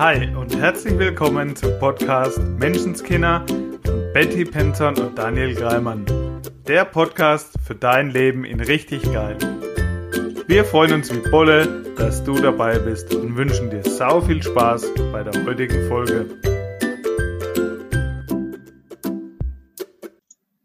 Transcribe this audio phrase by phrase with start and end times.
[0.00, 3.44] Hi und herzlich willkommen zum Podcast Menschenskinder
[3.84, 6.06] von Betty Penton und Daniel Greimann.
[6.66, 9.36] Der Podcast für dein Leben in richtig geil.
[10.46, 14.86] Wir freuen uns wie Bolle, dass du dabei bist und wünschen dir sau viel Spaß
[15.12, 16.30] bei der heutigen Folge.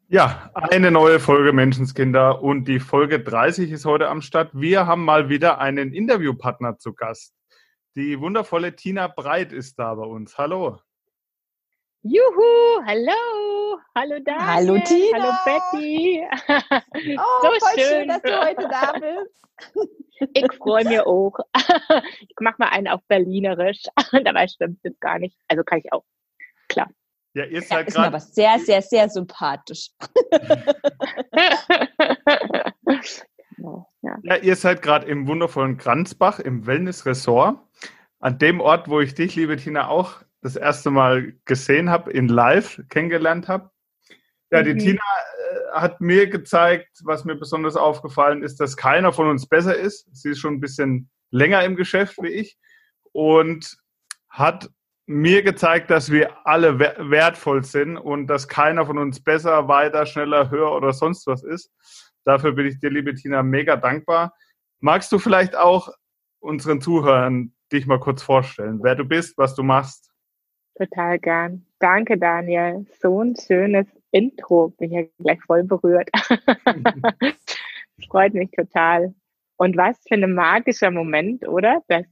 [0.07, 4.51] Ja, eine neue Folge Menschenskinder und die Folge 30 ist heute am Start.
[4.53, 7.33] Wir haben mal wieder einen Interviewpartner zu Gast.
[7.97, 10.37] Die wundervolle Tina Breit ist da bei uns.
[10.37, 10.79] Hallo.
[12.01, 13.79] Juhu, hallo.
[13.95, 14.45] Hallo Daniel.
[14.45, 15.17] Hallo Tina.
[15.17, 16.21] Hallo Betty.
[17.17, 17.87] Oh, so voll schön.
[17.87, 19.45] schön, dass du heute da bist.
[20.33, 21.39] Ich freue mich auch.
[22.19, 23.83] Ich mache mal einen auf Berlinerisch.
[24.11, 25.37] Dabei stimmt es gar nicht.
[25.47, 26.03] Also kann ich auch.
[26.67, 26.89] Klar.
[27.33, 29.91] Ja, ihr seid ja, ist mir aber sehr, sehr, sehr sympathisch.
[34.01, 34.17] ja.
[34.23, 37.64] ja, ihr seid gerade im wundervollen Kranzbach im Wellness Resort.
[38.25, 42.27] An dem Ort, wo ich dich, liebe Tina, auch das erste Mal gesehen habe, in
[42.27, 43.69] live kennengelernt habe.
[44.49, 44.79] Ja, die mhm.
[44.79, 49.75] Tina äh, hat mir gezeigt, was mir besonders aufgefallen ist, dass keiner von uns besser
[49.77, 50.07] ist.
[50.11, 52.57] Sie ist schon ein bisschen länger im Geschäft wie ich
[53.11, 53.77] und
[54.27, 54.71] hat
[55.05, 60.49] mir gezeigt, dass wir alle wertvoll sind und dass keiner von uns besser, weiter, schneller,
[60.49, 61.71] höher oder sonst was ist.
[62.23, 64.33] Dafür bin ich dir, liebe Tina, mega dankbar.
[64.79, 65.89] Magst du vielleicht auch
[66.39, 70.11] unseren Zuhörern dich mal kurz vorstellen, wer du bist, was du machst?
[70.77, 71.65] Total gern.
[71.79, 72.85] Danke, Daniel.
[72.99, 74.69] So ein schönes Intro.
[74.77, 76.09] Bin ja gleich voll berührt.
[78.09, 79.15] Freut mich total.
[79.57, 81.81] Und was für ein magischer Moment, oder?
[81.87, 82.05] Dass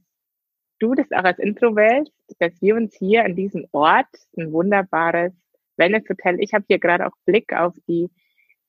[0.78, 5.32] du das auch als Intro wählst, dass wir uns hier an diesem Ort, ein wunderbares
[5.76, 8.10] Wellness-Hotel, ich habe hier gerade auch Blick auf die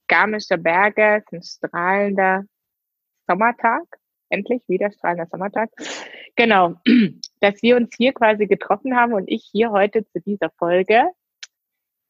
[0.07, 2.43] Garmischer Berge, es ist ein strahlender
[3.27, 3.83] Sommertag,
[4.35, 5.69] endlich wieder strahlender Sommertag.
[6.35, 6.75] Genau,
[7.39, 11.03] dass wir uns hier quasi getroffen haben und ich hier heute zu dieser Folge.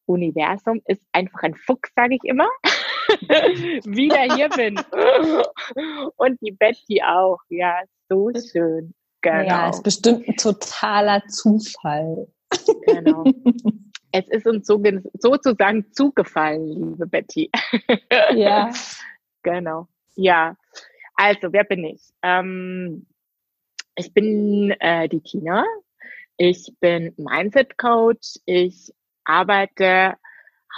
[0.07, 2.47] Universum ist einfach ein Fuchs, sage ich immer.
[3.85, 4.79] wieder hier bin.
[6.15, 7.39] und die Betty auch.
[7.49, 8.93] Ja, so schön.
[9.21, 9.47] Genau.
[9.47, 12.27] Ja, ist bestimmt ein totaler Zufall.
[12.85, 13.23] Genau.
[14.17, 14.81] Es ist uns so,
[15.19, 17.51] sozusagen zugefallen, liebe Betty.
[18.33, 18.71] Ja.
[19.43, 19.87] Genau.
[20.15, 20.55] Ja.
[21.15, 22.01] Also, wer bin ich?
[22.21, 23.07] Ähm,
[23.95, 25.65] ich bin äh, die Tina.
[26.37, 28.35] Ich bin Mindset Coach.
[28.45, 28.93] Ich
[29.23, 30.15] arbeite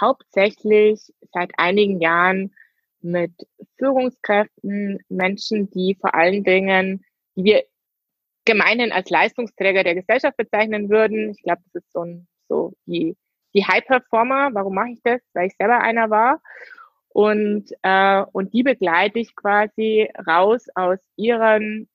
[0.00, 2.54] hauptsächlich seit einigen Jahren
[3.00, 3.32] mit
[3.78, 7.04] Führungskräften, Menschen, die vor allen Dingen,
[7.34, 7.64] die wir
[8.44, 11.30] gemeinhin als Leistungsträger der Gesellschaft bezeichnen würden.
[11.30, 13.16] Ich glaube, das ist so, ein, so die,
[13.54, 14.50] die High Performer.
[14.52, 15.20] Warum mache ich das?
[15.34, 16.40] Weil ich selber einer war.
[17.18, 21.88] Und, äh, und die begleite ich quasi raus aus ihren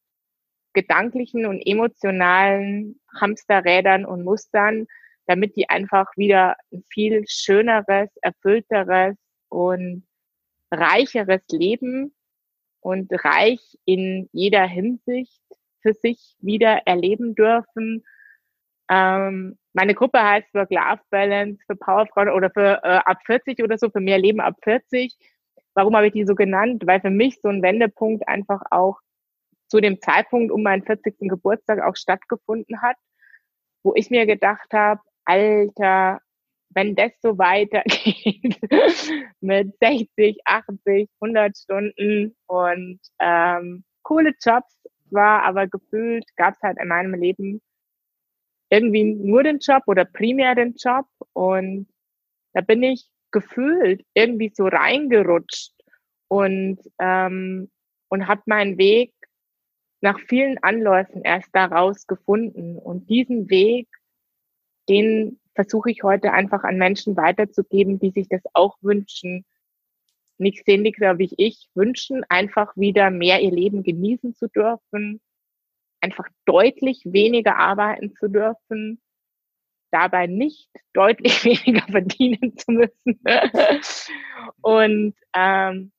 [0.73, 4.85] gedanklichen und emotionalen Hamsterrädern und Mustern,
[5.25, 9.16] damit die einfach wieder ein viel schöneres, erfüllteres
[9.47, 10.06] und
[10.72, 12.13] reicheres Leben
[12.81, 15.41] und reich in jeder Hinsicht
[15.84, 18.03] für sich wieder erleben dürfen.
[18.90, 24.00] Ähm, meine Gruppe heißt Work-Life-Balance für Powerfrauen oder für äh, ab 40 oder so, für
[24.00, 25.16] mehr Leben ab 40.
[25.73, 26.84] Warum habe ich die so genannt?
[26.85, 29.00] Weil für mich so ein Wendepunkt einfach auch
[29.67, 31.16] zu dem Zeitpunkt um meinen 40.
[31.22, 32.95] Geburtstag auch stattgefunden hat,
[33.81, 36.19] wo ich mir gedacht habe, Alter,
[36.69, 38.59] wenn das so weitergeht
[39.41, 44.79] mit 60, 80, 100 Stunden und ähm, coole Jobs
[45.09, 47.61] war, aber gefühlt gab es halt in meinem Leben
[48.73, 51.88] irgendwie nur den Job oder primär den Job und
[52.53, 55.73] da bin ich gefühlt irgendwie so reingerutscht
[56.28, 57.69] und ähm,
[58.09, 59.13] und habe meinen Weg
[60.01, 63.88] nach vielen Anläufen erst daraus gefunden und diesen Weg,
[64.90, 69.45] den versuche ich heute einfach an Menschen weiterzugeben, die sich das auch wünschen,
[70.40, 75.22] nicht sehnlicher wie ich wünschen, einfach wieder mehr ihr Leben genießen zu dürfen,
[76.03, 79.02] einfach deutlich weniger arbeiten zu dürfen,
[79.91, 83.22] dabei nicht deutlich weniger verdienen zu müssen.
[84.61, 85.91] und ähm,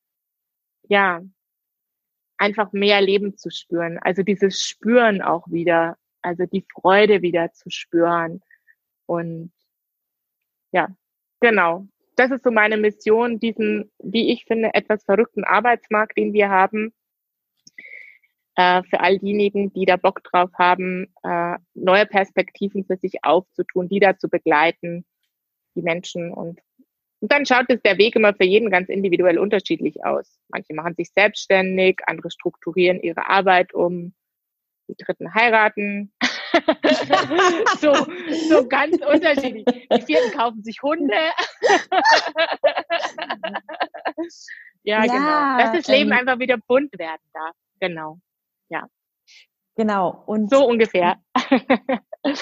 [0.89, 1.23] ja,
[2.37, 3.99] einfach mehr Leben zu spüren.
[3.99, 8.43] Also dieses Spüren auch wieder, also die Freude wieder zu spüren.
[9.07, 9.53] Und
[10.73, 10.89] ja,
[11.41, 11.87] genau
[12.17, 16.93] das ist so meine Mission, diesen, wie ich finde, etwas verrückten Arbeitsmarkt, den wir haben,
[18.57, 23.89] äh, für all diejenigen, die da Bock drauf haben, äh, neue Perspektiven für sich aufzutun,
[23.89, 25.05] die da zu begleiten,
[25.75, 26.61] die Menschen und
[27.21, 30.39] und dann schaut es der Weg immer für jeden ganz individuell unterschiedlich aus.
[30.49, 34.13] Manche machen sich selbstständig, andere strukturieren ihre Arbeit um,
[34.89, 36.13] die Dritten heiraten.
[37.81, 37.95] so,
[38.51, 39.65] so ganz unterschiedlich.
[39.65, 41.15] Die vierten kaufen sich Hunde.
[44.83, 45.59] ja, ja, genau.
[45.59, 47.57] Dass das Leben ähm, einfach wieder bunt werden darf.
[47.81, 48.19] Genau.
[48.75, 48.89] Ja.
[49.77, 50.25] Genau.
[50.27, 51.17] Und so ungefähr.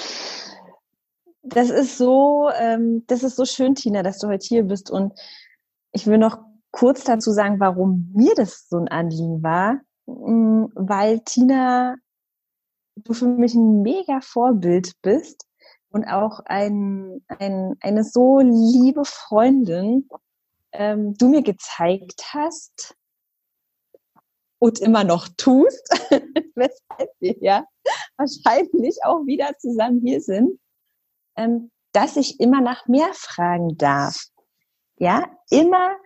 [1.43, 4.90] das ist so, ähm, das ist so schön, Tina, dass du heute hier bist.
[4.90, 5.12] Und
[5.93, 6.38] ich will noch
[6.70, 9.81] kurz dazu sagen, warum mir das so ein Anliegen war.
[10.06, 11.96] Mm, weil Tina,
[12.96, 15.46] du für mich ein mega Vorbild bist
[15.90, 20.08] und auch ein, ein, eine so liebe Freundin
[20.73, 22.96] ähm, du mir gezeigt hast
[24.62, 25.82] und immer noch tust,
[26.55, 27.67] weshalb wir ja
[28.17, 30.61] wahrscheinlich auch wieder zusammen hier sind,
[31.37, 34.26] ähm, dass ich immer nach mehr fragen darf.
[34.99, 35.97] Ja, immer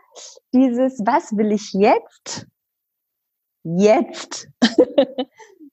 [0.54, 2.46] dieses, was will ich jetzt?
[3.62, 4.48] Jetzt.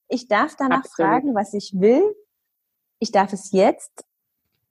[0.09, 1.09] ich darf danach Absolut.
[1.09, 2.03] fragen, was ich will.
[3.00, 4.03] Ich darf es jetzt,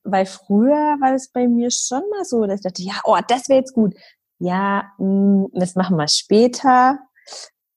[0.02, 3.48] weil früher war es bei mir schon mal so, dass ich dachte, ja, oh, das
[3.48, 3.94] wäre jetzt gut.
[4.38, 6.98] Ja, mh, hm, das machen wir später.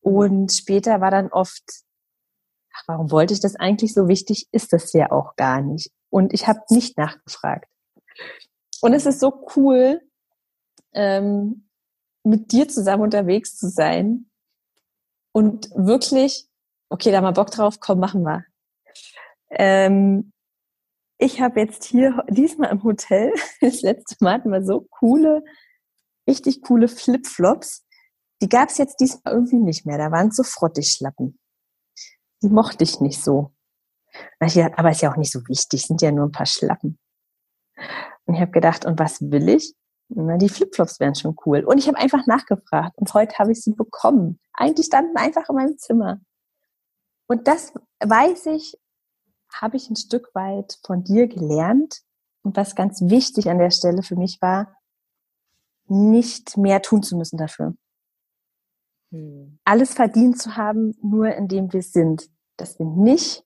[0.05, 1.63] Und später war dann oft,
[2.71, 4.47] ach, warum wollte ich das eigentlich so wichtig?
[4.51, 5.91] Ist das ja auch gar nicht.
[6.11, 7.67] Und ich habe nicht nachgefragt.
[8.81, 9.99] Und es ist so cool,
[10.93, 11.67] ähm,
[12.23, 14.29] mit dir zusammen unterwegs zu sein
[15.31, 16.45] und wirklich,
[16.89, 18.45] okay, da mal Bock drauf, komm, machen wir.
[19.49, 20.33] Ähm,
[21.17, 25.43] ich habe jetzt hier diesmal im Hotel, das letzte Mal hatten wir so coole,
[26.29, 27.84] richtig coole Flipflops.
[28.45, 29.97] Die gab es jetzt diesmal irgendwie nicht mehr.
[29.97, 31.39] Da waren so Frottigschlappen.
[32.43, 33.55] Die mochte ich nicht so.
[34.39, 36.99] Aber ist ja auch nicht so wichtig, sind ja nur ein paar Schlappen.
[38.25, 39.73] Und ich habe gedacht, und was will ich?
[40.09, 41.63] Na, die Flipflops wären schon cool.
[41.65, 44.39] Und ich habe einfach nachgefragt und heute habe ich sie bekommen.
[44.53, 46.21] Eigentlich standen einfach in meinem Zimmer.
[47.25, 48.77] Und das weiß ich,
[49.51, 52.03] habe ich ein Stück weit von dir gelernt.
[52.43, 54.77] Und was ganz wichtig an der Stelle für mich war,
[55.87, 57.73] nicht mehr tun zu müssen dafür.
[59.11, 59.59] Hm.
[59.63, 62.29] Alles verdient zu haben, nur indem wir sind.
[62.57, 63.43] Dass wir nicht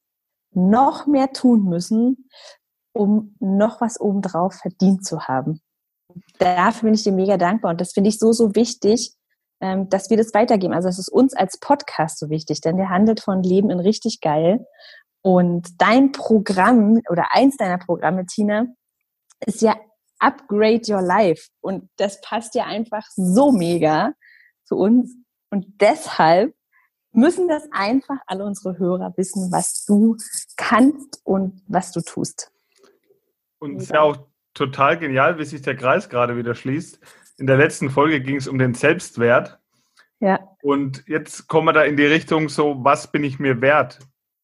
[0.51, 2.29] noch mehr tun müssen,
[2.93, 5.61] um noch was obendrauf verdient zu haben.
[6.39, 9.13] Dafür bin ich dir mega dankbar und das finde ich so, so wichtig,
[9.61, 10.73] ähm, dass wir das weitergeben.
[10.73, 14.21] Also es ist uns als Podcast so wichtig, denn der handelt von Leben in richtig
[14.21, 14.65] geil.
[15.21, 18.67] Und dein Programm oder eins deiner Programme, Tina,
[19.45, 19.75] ist ja
[20.19, 21.49] Upgrade Your Life.
[21.61, 24.13] Und das passt ja einfach so mega
[24.65, 25.15] zu uns.
[25.49, 26.53] Und deshalb
[27.11, 30.17] müssen das einfach alle unsere Hörer wissen, was du
[30.57, 32.51] kannst und was du tust.
[33.59, 36.99] Und es ist ja auch total genial, wie sich der Kreis gerade wieder schließt.
[37.37, 39.59] In der letzten Folge ging es um den Selbstwert.
[40.19, 40.39] Ja.
[40.61, 43.99] Und jetzt kommen wir da in die Richtung so, was bin ich mir wert?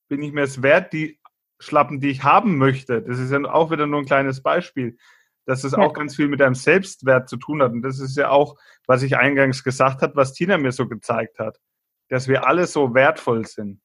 [0.07, 1.19] Bin ich mir es wert, die
[1.59, 3.01] Schlappen, die ich haben möchte?
[3.01, 4.97] Das ist ja auch wieder nur ein kleines Beispiel,
[5.45, 5.79] dass es ja.
[5.79, 7.71] auch ganz viel mit deinem Selbstwert zu tun hat.
[7.71, 8.55] Und das ist ja auch,
[8.87, 11.59] was ich eingangs gesagt habe, was Tina mir so gezeigt hat,
[12.09, 13.81] dass wir alle so wertvoll sind.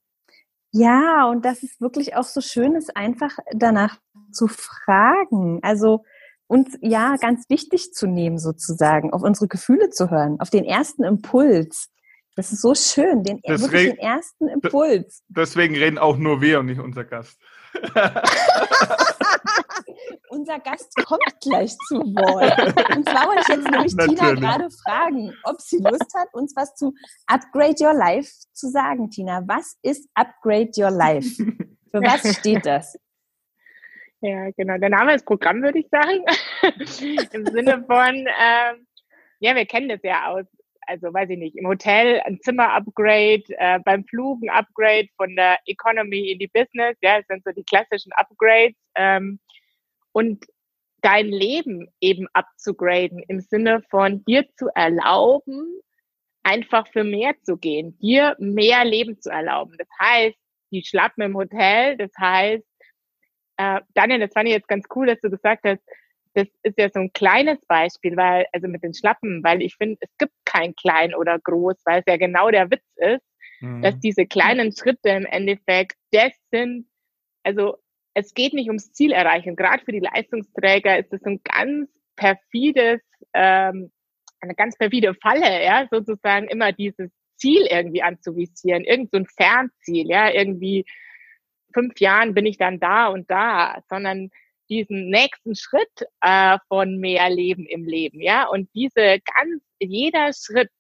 [0.73, 3.99] Ja, und dass es wirklich auch so schön ist, einfach danach
[4.31, 5.59] zu fragen.
[5.62, 6.05] Also
[6.47, 11.05] uns ja ganz wichtig zu nehmen, sozusagen, auf unsere Gefühle zu hören, auf den ersten
[11.05, 11.91] Impuls.
[12.37, 15.23] Das ist so schön, den, wirklich den ersten Impuls.
[15.29, 17.41] Deswegen reden auch nur wir und nicht unser Gast.
[20.31, 22.97] unser Gast kommt gleich zu Wort.
[22.97, 24.19] Und zwar wollte ich jetzt nämlich Natürlich.
[24.19, 26.95] Tina gerade fragen, ob sie Lust hat, uns was zu
[27.27, 29.11] Upgrade Your Life zu sagen.
[29.11, 31.29] Tina, was ist Upgrade Your Life?
[31.91, 32.99] Für was steht das?
[34.21, 34.79] Ja, genau.
[34.79, 36.25] Der Name ist Programm, würde ich sagen.
[37.33, 38.87] Im Sinne von, ähm,
[39.41, 40.47] ja, wir kennen das ja aus
[40.87, 45.57] also weiß ich nicht, im Hotel ein Zimmer-Upgrade, äh, beim Flug ein Upgrade von der
[45.67, 48.75] Economy in die Business, ja, das sind so die klassischen Upgrades.
[48.97, 49.39] Ähm,
[50.12, 50.45] und
[51.02, 55.81] dein Leben eben abzugraden im Sinne von dir zu erlauben,
[56.43, 59.76] einfach für mehr zu gehen, dir mehr Leben zu erlauben.
[59.79, 60.37] Das heißt,
[60.73, 62.64] die Schlappen im Hotel, das heißt,
[63.57, 65.83] äh, Daniel, das fand ich jetzt ganz cool, dass du gesagt hast,
[66.35, 69.99] das ist ja so ein kleines Beispiel, weil, also mit den Schlappen, weil ich finde,
[70.00, 73.26] es gibt kein klein oder groß, weil es ja genau der Witz ist,
[73.61, 73.83] mhm.
[73.83, 76.87] dass diese kleinen Schritte im Endeffekt das sind,
[77.43, 77.76] also
[78.14, 79.57] es geht nicht ums Ziel erreichen.
[79.57, 83.00] Gerade für die Leistungsträger ist es ein ganz perfides,
[83.35, 83.90] ähm,
[84.40, 90.09] eine ganz perfide Falle, ja, sozusagen immer dieses Ziel irgendwie anzuvisieren, irgend so ein Fernziel,
[90.09, 90.85] ja, irgendwie
[91.73, 94.31] fünf Jahren bin ich dann da und da, sondern
[94.69, 98.47] diesen nächsten Schritt äh, von mehr Leben im Leben, ja.
[98.47, 100.71] Und diese ganz, jeder Schritt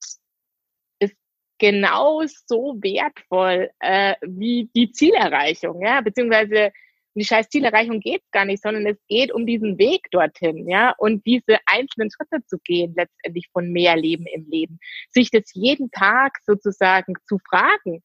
[1.00, 1.16] ist
[1.58, 6.72] genauso wertvoll äh, wie die Zielerreichung, ja, beziehungsweise
[7.14, 10.94] die scheiß Zielerreichung geht es gar nicht, sondern es geht um diesen Weg dorthin, ja,
[10.98, 14.78] und diese einzelnen Schritte zu gehen, letztendlich von mehr Leben im Leben.
[15.10, 18.02] Sich das jeden Tag sozusagen zu fragen,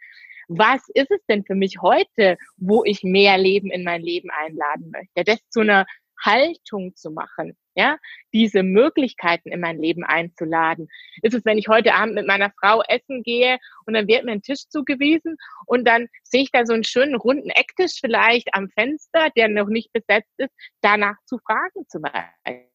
[0.48, 4.92] was ist es denn für mich heute, wo ich mehr Leben in mein Leben einladen
[4.92, 5.24] möchte?
[5.24, 5.86] Das zu einer
[6.24, 7.98] Haltung zu machen, ja,
[8.34, 10.88] diese Möglichkeiten in mein Leben einzuladen.
[11.22, 14.32] Ist es, wenn ich heute Abend mit meiner Frau essen gehe und dann wird mir
[14.32, 18.70] ein Tisch zugewiesen und dann sehe ich da so einen schönen runden Ecktisch vielleicht am
[18.70, 22.70] Fenster, der noch nicht besetzt ist, danach zu fragen zum Beispiel,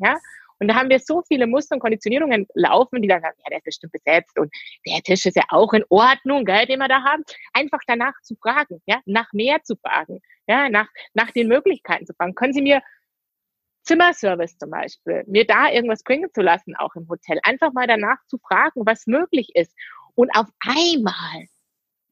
[0.00, 0.16] ja.
[0.60, 3.58] Und da haben wir so viele Muster und Konditionierungen laufen, die dann sagen, ja, der
[3.58, 4.52] ist bestimmt besetzt und
[4.86, 7.22] der Tisch ist ja auch in Ordnung, gell, den wir da haben.
[7.52, 12.14] Einfach danach zu fragen, ja, nach mehr zu fragen, ja, nach, nach den Möglichkeiten zu
[12.14, 12.34] fragen.
[12.34, 12.82] Können Sie mir
[13.84, 17.38] Zimmerservice zum Beispiel, mir da irgendwas bringen zu lassen, auch im Hotel.
[17.42, 19.74] Einfach mal danach zu fragen, was möglich ist.
[20.14, 21.46] Und auf einmal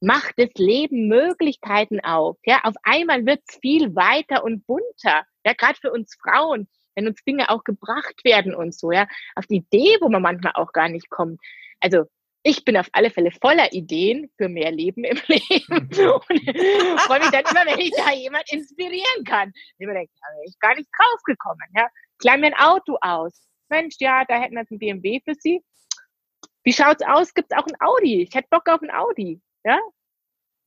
[0.01, 2.39] macht das Leben Möglichkeiten auf.
[2.45, 5.25] Ja, auf einmal wird's viel weiter und bunter.
[5.45, 9.47] Ja, gerade für uns Frauen, wenn uns Dinge auch gebracht werden und so, ja, auf
[9.47, 11.41] die Idee, wo man manchmal auch gar nicht kommt.
[11.79, 12.07] Also
[12.43, 17.31] ich bin auf alle Fälle voller Ideen für mehr Leben im Leben und freue mich
[17.31, 19.53] dann immer, wenn ich da jemand inspirieren kann.
[19.79, 21.69] Ich mir denke, da ich gar nicht drauf gekommen.
[21.77, 21.89] Ja.
[22.19, 23.47] Klein mir ein Auto aus.
[23.69, 25.63] Mensch, ja, da hätten wir jetzt ein BMW für Sie.
[26.63, 27.35] Wie schaut's aus?
[27.35, 28.23] Gibt's auch ein Audi?
[28.23, 29.41] Ich hätte Bock auf ein Audi.
[29.65, 29.79] Ja?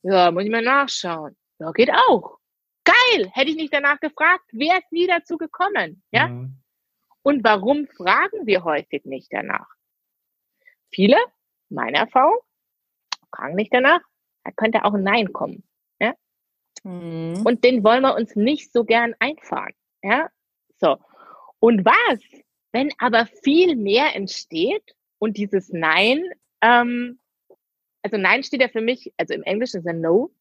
[0.04, 1.36] Ja, muss ich mal nachschauen.
[1.60, 2.39] Ja, geht auch.
[2.84, 3.30] Geil!
[3.34, 6.04] Hätte ich nicht danach gefragt, wäre es nie dazu gekommen.
[6.12, 6.28] Ja?
[6.28, 6.56] Mhm.
[7.22, 9.68] Und warum fragen wir häufig nicht danach?
[10.92, 11.18] Viele
[11.70, 12.38] meine Erfahrung,
[13.34, 14.02] fragen nicht danach,
[14.44, 15.64] da könnte auch ein Nein kommen.
[16.00, 16.14] Ja?
[16.84, 17.44] Mhm.
[17.46, 19.74] Und den wollen wir uns nicht so gern einfahren.
[20.04, 20.30] Ja?
[20.78, 20.98] So.
[21.60, 22.20] Und was,
[22.72, 26.24] wenn aber viel mehr entsteht und dieses Nein,
[26.62, 27.20] ähm,
[28.02, 30.32] also Nein steht ja für mich, also im Englischen ist ein No.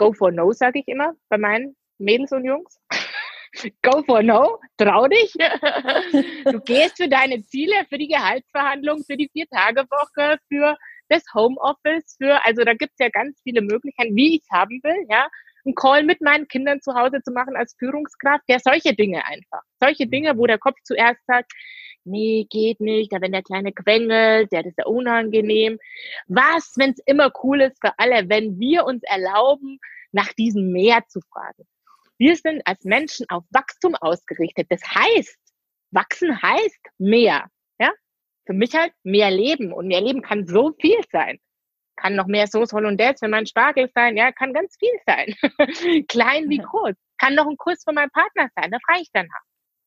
[0.00, 2.80] Go for No, sage ich immer bei meinen Mädels und Jungs.
[3.82, 5.34] Go for no, trau dich.
[6.46, 10.78] Du gehst für deine Ziele, für die Gehaltsverhandlung, für die Vier-Tage-Woche, für
[11.10, 15.04] das Homeoffice, für, also da gibt's ja ganz viele Möglichkeiten, wie ich es haben will,
[15.10, 15.28] ja.
[15.66, 19.60] Einen Call mit meinen Kindern zu Hause zu machen als Führungskraft, ja, solche Dinge einfach.
[19.80, 21.52] Solche Dinge, wo der Kopf zuerst sagt,
[22.10, 25.78] nee, geht nicht, da wenn der Kleine quengelt, der ist ja unangenehm.
[26.26, 29.78] Was, wenn es immer cool ist für alle, wenn wir uns erlauben,
[30.12, 31.66] nach diesem Mehr zu fragen.
[32.18, 34.66] Wir sind als Menschen auf Wachstum ausgerichtet.
[34.70, 35.38] Das heißt,
[35.90, 37.46] wachsen heißt mehr.
[37.78, 37.92] Ja?
[38.46, 39.72] Für mich halt mehr Leben.
[39.72, 41.38] Und mehr Leben kann so viel sein.
[41.96, 44.16] Kann noch mehr Sauce Hollandaise für meinen Spargel sein.
[44.16, 45.34] Ja, kann ganz viel sein.
[46.08, 46.94] Klein wie groß.
[47.18, 48.70] Kann noch ein Kuss von meinem Partner sein.
[48.70, 49.42] Da frage ich danach.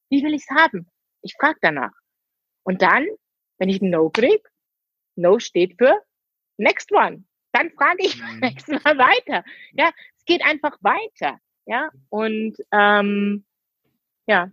[0.10, 0.88] Wie will ich's haben?
[1.22, 1.92] Ich frage danach.
[2.63, 3.05] Und dann,
[3.60, 4.41] wenn ich ein No krieg,
[5.15, 6.01] No steht für
[6.58, 7.24] Next One.
[7.51, 8.39] Dann frage ich mhm.
[8.41, 9.43] nächstes Mal weiter.
[9.74, 11.39] Ja, es geht einfach weiter.
[11.65, 13.46] Ja, und ähm,
[14.25, 14.50] ja.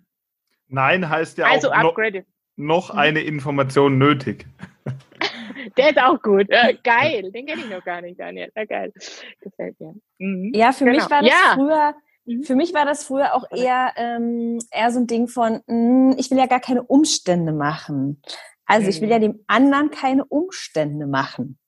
[0.68, 2.22] Nein heißt ja also auch no,
[2.56, 2.98] noch mhm.
[2.98, 4.46] eine Information nötig.
[5.76, 6.48] Der ist auch gut.
[6.50, 7.30] Äh, geil.
[7.32, 8.50] Den kenne ich noch gar nicht, Daniel.
[8.54, 8.92] Ja, geil.
[9.40, 9.94] Gefällt mir.
[10.18, 10.52] Mhm.
[10.54, 10.96] Ja, für genau.
[10.96, 11.54] mich war das ja.
[11.54, 12.42] früher, mhm.
[12.44, 16.14] für mich war das früher auch eher, ähm, eher so ein Ding von, mh, hm,
[16.18, 18.22] ich will ja gar keine Umstände machen.
[18.66, 19.12] Also ich will mhm.
[19.12, 21.58] ja dem anderen keine Umstände machen.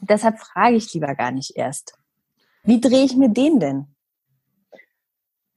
[0.00, 1.98] Deshalb frage ich lieber gar nicht erst.
[2.62, 3.86] Wie drehe ich mir den denn?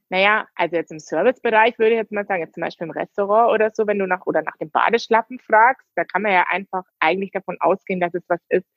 [0.10, 3.54] Naja, also jetzt im Servicebereich würde ich jetzt mal sagen, jetzt zum Beispiel im Restaurant
[3.54, 6.84] oder so, wenn du nach oder nach dem Badeschlappen fragst, da kann man ja einfach
[7.00, 8.68] eigentlich davon ausgehen, dass es was ist,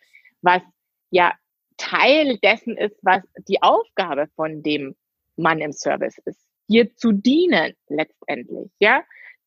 [0.43, 0.63] was
[1.11, 1.33] ja
[1.77, 4.95] Teil dessen ist, was die Aufgabe von dem
[5.37, 6.41] Mann im Service ist.
[6.69, 9.03] Dir zu dienen letztendlich, ja,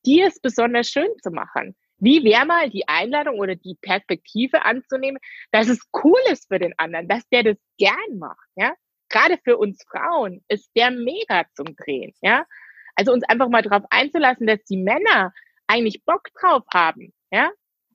[0.06, 1.76] dir es besonders schön zu machen.
[1.98, 6.72] Wie wäre mal die Einladung oder die Perspektive anzunehmen, dass es cool ist für den
[6.76, 8.72] anderen, dass der das gern macht, ja?
[9.08, 12.44] gerade für uns Frauen ist der mega zum Drehen, ja.
[12.94, 15.32] Also uns einfach mal darauf einzulassen, dass die Männer
[15.66, 17.50] eigentlich Bock drauf haben, ja,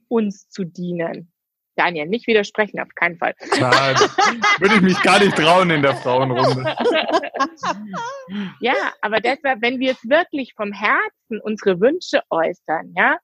[0.07, 1.32] uns zu dienen.
[1.75, 3.33] Daniel, nicht widersprechen, auf keinen Fall.
[3.59, 3.95] Nein,
[4.59, 6.75] würde ich mich gar nicht trauen in der Frauenrunde.
[8.59, 13.17] ja, aber deshalb, wenn wir es wirklich vom Herzen unsere Wünsche äußern, ja,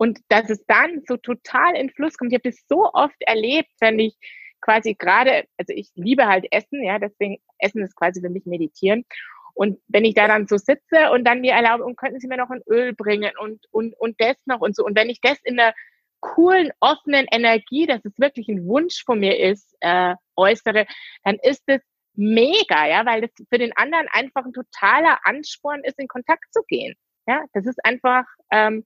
[0.00, 2.32] und dass es dann so total in Fluss kommt.
[2.32, 4.14] Ich habe das so oft erlebt, wenn ich
[4.62, 9.04] quasi gerade, also ich liebe halt Essen, ja, deswegen Essen ist quasi für mich Meditieren.
[9.52, 12.38] Und wenn ich da dann so sitze und dann mir erlaube, und könnten Sie mir
[12.38, 14.84] noch ein Öl bringen und, und, und das noch und so.
[14.84, 15.74] Und wenn ich das in der
[16.20, 20.86] coolen, offenen Energie, dass es wirklich ein Wunsch von mir ist, äh, äußere,
[21.24, 21.80] dann ist es
[22.14, 26.62] mega, ja, weil das für den anderen einfach ein totaler Ansporn ist, in Kontakt zu
[26.68, 26.94] gehen.
[27.26, 28.84] Ja, das ist einfach ähm,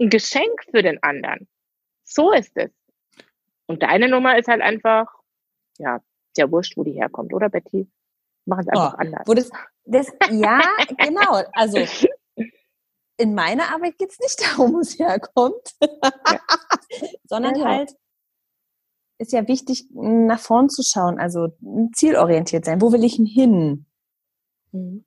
[0.00, 1.48] ein Geschenk für den anderen.
[2.04, 2.70] So ist es.
[3.66, 5.06] Und deine Nummer ist halt einfach,
[5.78, 6.00] ja,
[6.34, 7.88] sehr wurscht, wo die herkommt, oder Betty?
[8.44, 9.22] Machen es einfach oh, anders.
[9.26, 9.50] Wo das,
[9.84, 10.60] das, ja,
[10.98, 11.42] genau.
[11.52, 11.78] Also
[13.16, 16.40] in meiner Arbeit geht es nicht darum, wo es herkommt, ja.
[17.24, 17.92] sondern ja, halt
[19.18, 21.48] ist ja wichtig, nach vorn zu schauen, also
[21.94, 22.80] zielorientiert sein.
[22.80, 23.86] Wo will ich hin?
[24.72, 25.04] Mhm.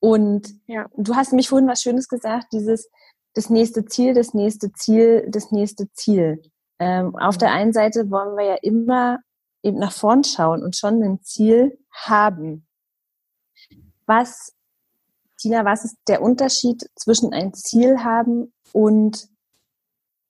[0.00, 0.88] Und ja.
[0.96, 2.90] du hast mich vorhin was Schönes gesagt, dieses
[3.34, 6.42] das nächste Ziel, das nächste Ziel, das nächste Ziel.
[6.78, 9.20] Ähm, auf der einen Seite wollen wir ja immer
[9.62, 12.66] eben nach vorn schauen und schon ein Ziel haben.
[14.06, 14.54] Was,
[15.40, 19.28] Tina, was ist der Unterschied zwischen ein Ziel haben und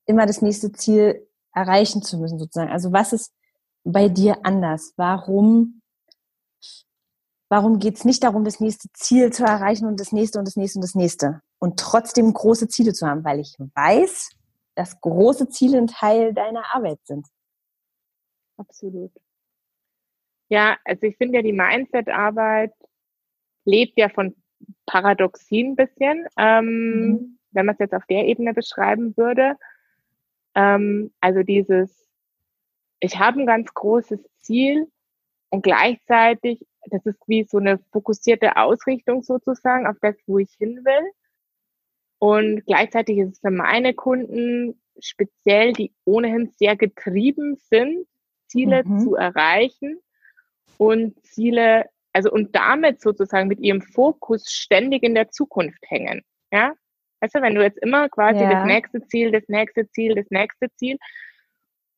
[0.05, 2.71] immer das nächste Ziel erreichen zu müssen, sozusagen?
[2.71, 3.33] Also was ist
[3.83, 4.93] bei dir anders?
[4.95, 5.81] Warum,
[7.49, 10.55] warum geht es nicht darum, das nächste Ziel zu erreichen und das nächste und das
[10.55, 11.41] nächste und das nächste?
[11.59, 14.29] Und trotzdem große Ziele zu haben, weil ich weiß,
[14.75, 17.27] dass große Ziele ein Teil deiner Arbeit sind.
[18.57, 19.11] Absolut.
[20.49, 22.73] Ja, also ich finde ja, die Mindset-Arbeit
[23.65, 24.40] lebt ja von
[24.91, 27.39] Paradoxien ein bisschen, ähm, mhm.
[27.51, 29.55] wenn man es jetzt auf der Ebene beschreiben würde.
[30.53, 32.05] Ähm, also dieses,
[32.99, 34.87] ich habe ein ganz großes Ziel
[35.49, 40.83] und gleichzeitig, das ist wie so eine fokussierte Ausrichtung sozusagen auf das, wo ich hin
[40.83, 41.11] will.
[42.19, 48.05] Und gleichzeitig ist es für meine Kunden speziell, die ohnehin sehr getrieben sind,
[48.47, 48.99] Ziele mhm.
[48.99, 50.01] zu erreichen
[50.77, 56.23] und Ziele, also und damit sozusagen mit ihrem Fokus ständig in der Zukunft hängen.
[56.51, 56.73] Ja,
[57.21, 58.51] weißt du, wenn du jetzt immer quasi ja.
[58.51, 60.97] das nächste Ziel, das nächste Ziel, das nächste Ziel.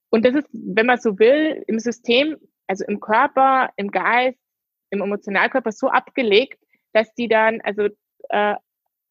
[0.09, 4.39] Und das ist, wenn man so will, im System, also im Körper, im Geist,
[4.91, 6.59] im Emotionalkörper so abgelegt,
[6.93, 7.89] dass die dann, also
[8.29, 8.55] äh,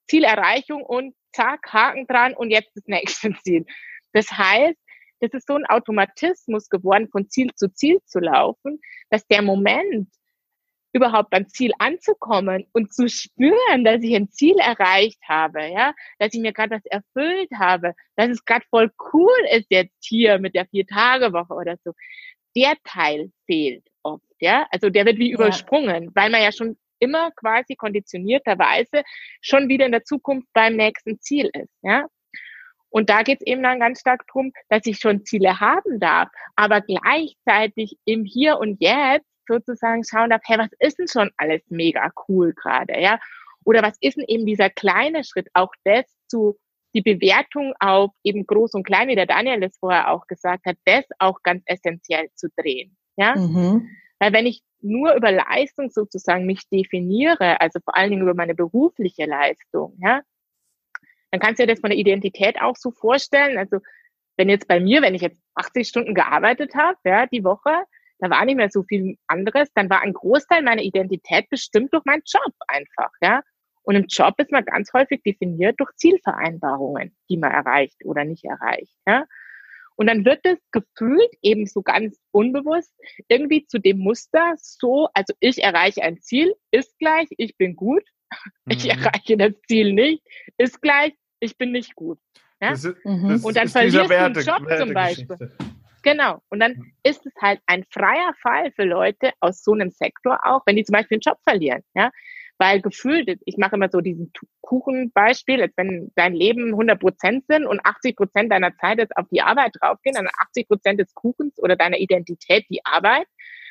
[0.09, 3.67] Zielerreichung und zack, Haken dran und jetzt das nächste Ziel.
[4.13, 4.79] Das heißt,
[5.21, 8.81] das ist so ein Automatismus geworden, von Ziel zu Ziel zu laufen,
[9.11, 10.09] dass der Moment,
[10.93, 16.35] überhaupt beim Ziel anzukommen und zu spüren, dass ich ein Ziel erreicht habe, ja, dass
[16.35, 20.55] ich mir gerade was erfüllt habe, dass es gerade voll cool ist jetzt hier mit
[20.55, 21.93] der Vier-Tage-Woche oder so.
[22.55, 24.67] Der Teil fehlt oft, ja.
[24.71, 25.37] Also der wird wie ja.
[25.37, 29.03] übersprungen, weil man ja schon immer quasi konditionierterweise
[29.41, 32.07] schon wieder in der Zukunft beim nächsten Ziel ist, ja.
[32.91, 36.29] Und da geht es eben dann ganz stark drum, dass ich schon Ziele haben darf,
[36.57, 41.63] aber gleichzeitig im Hier und Jetzt sozusagen schauen darf, hey, was ist denn schon alles
[41.69, 43.19] mega cool gerade, ja?
[43.65, 46.59] Oder was ist denn eben dieser kleine Schritt, auch das zu,
[46.95, 50.77] die Bewertung auf eben groß und klein, wie der Daniel das vorher auch gesagt hat,
[50.85, 53.37] das auch ganz essentiell zu drehen, ja?
[53.37, 53.89] Mhm.
[54.19, 58.55] Weil wenn ich nur über Leistung sozusagen mich definiere, also vor allen Dingen über meine
[58.55, 60.23] berufliche Leistung, ja,
[61.31, 63.59] dann kannst du dir das von der Identität auch so vorstellen.
[63.59, 63.79] Also
[64.37, 67.85] wenn jetzt bei mir, wenn ich jetzt 80 Stunden gearbeitet habe, ja, die Woche,
[68.23, 72.05] da war nicht mehr so viel anderes, dann war ein Großteil meiner Identität bestimmt durch
[72.05, 73.43] meinen Job einfach, ja.
[73.83, 78.45] Und im Job ist man ganz häufig definiert durch Zielvereinbarungen, die man erreicht oder nicht
[78.45, 79.27] erreicht, ja.
[79.97, 82.95] Und dann wird es gefühlt eben so ganz unbewusst
[83.27, 88.05] irgendwie zu dem Muster so, also ich erreiche ein Ziel, ist gleich, ich bin gut.
[88.65, 88.73] Mhm.
[88.73, 90.23] Ich erreiche das Ziel nicht,
[90.57, 92.19] ist gleich, ich bin nicht gut.
[92.63, 92.71] Ja?
[92.71, 93.29] Das ist, mhm.
[93.29, 95.53] das und dann verlierst du einen Job Werte zum Beispiel.
[96.03, 96.41] Genau.
[96.49, 96.93] Und dann mhm.
[97.03, 100.85] ist es halt ein freier Fall für Leute aus so einem Sektor auch, wenn die
[100.85, 101.83] zum Beispiel einen Job verlieren.
[101.95, 102.11] Ja?
[102.59, 107.67] Weil gefühlt, ich mache immer so diesen Kuchenbeispiel, als wenn dein Leben 100 Prozent sind
[107.67, 111.59] und 80 Prozent deiner Zeit jetzt auf die Arbeit draufgehen, dann 80 Prozent des Kuchens
[111.59, 113.27] oder deiner Identität die Arbeit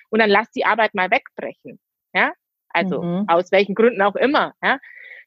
[0.09, 1.79] und dann lass die Arbeit mal wegbrechen.
[2.13, 2.33] Ja?
[2.69, 3.25] Also mhm.
[3.27, 4.53] aus welchen Gründen auch immer.
[4.63, 4.79] Ja?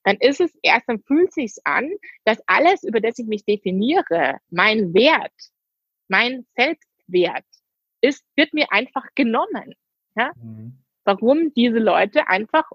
[0.05, 1.91] dann ist es erst, dann fühlt sich's an,
[2.25, 5.33] dass alles, über das ich mich definiere, mein Wert,
[6.09, 6.47] mein
[7.15, 7.45] Selbstwert,
[8.01, 9.75] ist, wird mir einfach genommen.
[10.17, 10.33] Ja?
[10.37, 10.79] Mhm.
[11.05, 12.71] Warum diese Leute einfach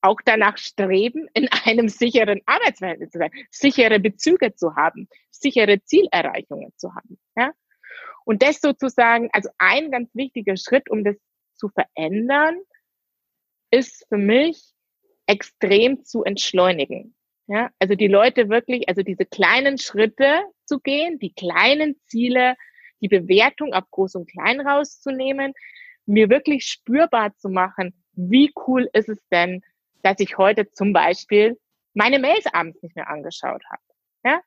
[0.00, 6.72] auch danach streben, in einem sicheren Arbeitsverhältnis zu sein, sichere Bezüge zu haben, sichere Zielerreichungen
[6.76, 7.18] zu haben.
[7.36, 7.52] Ja?
[8.24, 11.16] Und das sozusagen, also ein ganz wichtiger Schritt, um das
[11.54, 12.56] zu verändern,
[13.70, 14.62] ist für mich
[15.26, 17.14] extrem zu entschleunigen.
[17.46, 22.56] Ja, also die Leute wirklich, also diese kleinen Schritte zu gehen, die kleinen Ziele,
[23.04, 25.52] die Bewertung ab groß und klein rauszunehmen,
[26.06, 29.62] mir wirklich spürbar zu machen, wie cool ist es denn,
[30.02, 31.58] dass ich heute zum Beispiel
[31.92, 33.82] meine Mails abends nicht mehr angeschaut habe.
[34.24, 34.40] Ja?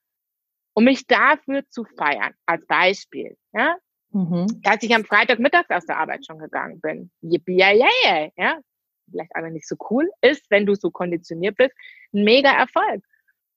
[0.74, 3.38] Um mich dafür zu feiern, als Beispiel.
[3.54, 3.78] Ja?
[4.10, 4.48] Mhm.
[4.64, 7.12] Dass ich am Freitagmittag aus der Arbeit schon gegangen bin.
[7.22, 8.60] Yippie, ja?
[9.10, 11.76] vielleicht einfach nicht so cool ist, wenn du so konditioniert bist,
[12.12, 13.04] ein mega Erfolg.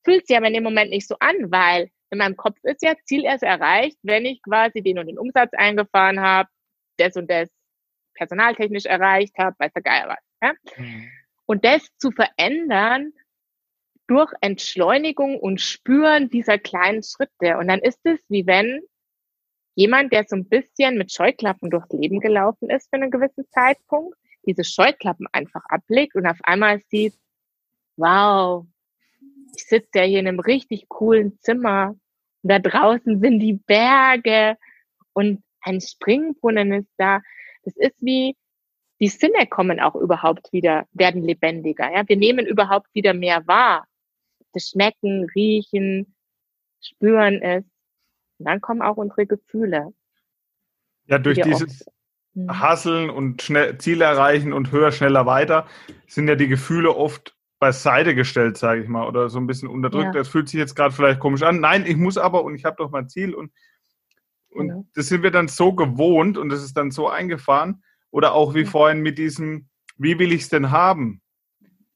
[0.04, 2.94] Fühlt sich aber in dem Moment nicht so an, weil in meinem Kopf ist ja
[3.04, 6.48] Ziel erst erreicht, wenn ich quasi den und den Umsatz eingefahren habe,
[6.96, 7.48] das und das
[8.14, 10.18] personaltechnisch erreicht habe, weiß der Geier was.
[10.42, 10.52] Ja?
[10.76, 11.08] Mhm.
[11.46, 13.12] Und das zu verändern
[14.06, 17.58] durch Entschleunigung und Spüren dieser kleinen Schritte.
[17.58, 18.80] Und dann ist es wie wenn
[19.76, 24.16] jemand, der so ein bisschen mit Scheuklappen durchs Leben gelaufen ist für einen gewissen Zeitpunkt,
[24.46, 27.14] diese Scheuklappen einfach ablegt und auf einmal sieht,
[27.96, 28.66] wow,
[29.54, 31.96] ich sitze ja hier in einem richtig coolen Zimmer
[32.42, 34.56] und da draußen sind die Berge
[35.12, 37.20] und ein Springbrunnen ist da.
[37.64, 38.36] Das ist wie,
[39.00, 41.92] die Sinne kommen auch überhaupt wieder, werden lebendiger.
[41.92, 42.08] Ja?
[42.08, 43.86] Wir nehmen überhaupt wieder mehr wahr.
[44.52, 46.14] Das Schmecken, Riechen,
[46.82, 47.64] Spüren es.
[48.38, 49.92] Und dann kommen auch unsere Gefühle.
[51.06, 51.84] Ja, durch dieses
[52.32, 52.58] mhm.
[52.58, 55.66] Hasseln und schnell, Ziele erreichen und höher, schneller, weiter
[56.06, 60.14] sind ja die Gefühle oft beiseite gestellt, sage ich mal, oder so ein bisschen unterdrückt.
[60.14, 60.20] Ja.
[60.20, 61.60] Das fühlt sich jetzt gerade vielleicht komisch an.
[61.60, 63.52] Nein, ich muss aber und ich habe doch mein Ziel und
[64.52, 64.82] und ja.
[64.94, 67.84] das sind wir dann so gewohnt und das ist dann so eingefahren.
[68.10, 68.66] Oder auch wie ja.
[68.68, 71.22] vorhin mit diesem, wie will ich es denn haben?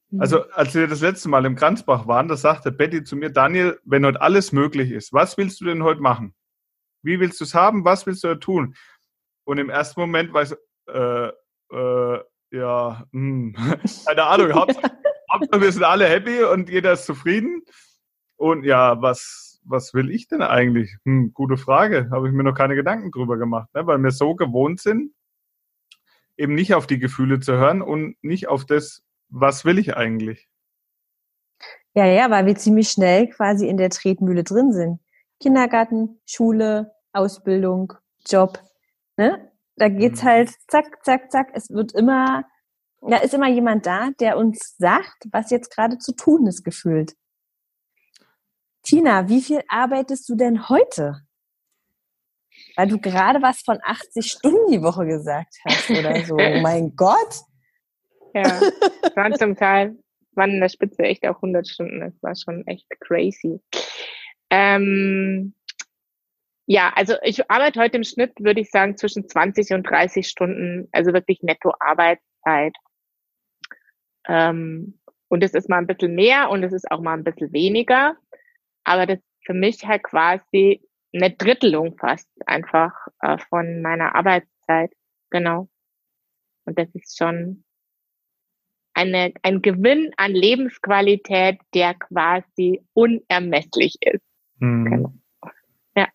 [0.09, 0.21] Mhm.
[0.21, 3.79] Also, als wir das letzte Mal im Kranzbach waren, da sagte Betty zu mir, Daniel,
[3.83, 6.33] wenn heute alles möglich ist, was willst du denn heute machen?
[7.01, 7.83] Wie willst du es haben?
[7.83, 8.75] Was willst du tun?
[9.43, 10.55] Und im ersten Moment war ich so,
[10.87, 11.31] äh,
[11.73, 13.55] äh, ja, hm,
[14.05, 14.91] keine Ahnung, Hauptsache
[15.51, 17.61] wir sind alle happy und jeder ist zufrieden.
[18.37, 20.95] Und ja, was, was will ich denn eigentlich?
[21.05, 22.09] Hm, gute Frage.
[22.11, 23.85] Habe ich mir noch keine Gedanken drüber gemacht, ne?
[23.87, 25.13] weil wir so gewohnt sind,
[26.37, 30.47] eben nicht auf die Gefühle zu hören und nicht auf das, was will ich eigentlich.
[31.93, 34.99] Ja, ja, weil wir ziemlich schnell quasi in der Tretmühle drin sind.
[35.39, 37.93] Kindergarten, Schule, Ausbildung,
[38.27, 38.59] Job.
[39.17, 39.51] Ne?
[39.77, 40.27] Da geht's mhm.
[40.27, 41.51] halt zack, zack, zack.
[41.53, 42.43] Es wird immer,
[43.11, 47.15] da ist immer jemand da, der uns sagt, was jetzt gerade zu tun ist, gefühlt.
[48.83, 51.21] Tina, wie viel arbeitest du denn heute?
[52.75, 56.37] Weil du gerade was von 80 Stunden die Woche gesagt hast oder so.
[56.39, 57.41] Oh mein Gott.
[58.33, 58.61] Ja,
[59.15, 59.97] waren zum Teil,
[60.33, 62.01] waren in der Spitze echt auch 100 Stunden.
[62.01, 63.61] Das war schon echt crazy.
[64.49, 65.53] Ähm,
[66.67, 70.89] ja, also ich arbeite heute im Schnitt, würde ich sagen, zwischen 20 und 30 Stunden,
[70.91, 72.75] also wirklich netto Arbeitszeit.
[74.27, 77.51] Ähm, und es ist mal ein bisschen mehr und es ist auch mal ein bisschen
[77.51, 78.15] weniger
[78.85, 80.81] aber das für mich halt quasi
[81.13, 84.91] eine Drittelung fast einfach äh, von meiner Arbeitszeit.
[85.29, 85.67] Genau.
[86.65, 87.63] Und das ist schon
[88.93, 94.23] eine, ein Gewinn an Lebensqualität, der quasi unermesslich ist.
[94.59, 94.85] Mhm.
[94.85, 95.13] Genau.
[95.95, 96.07] Ja.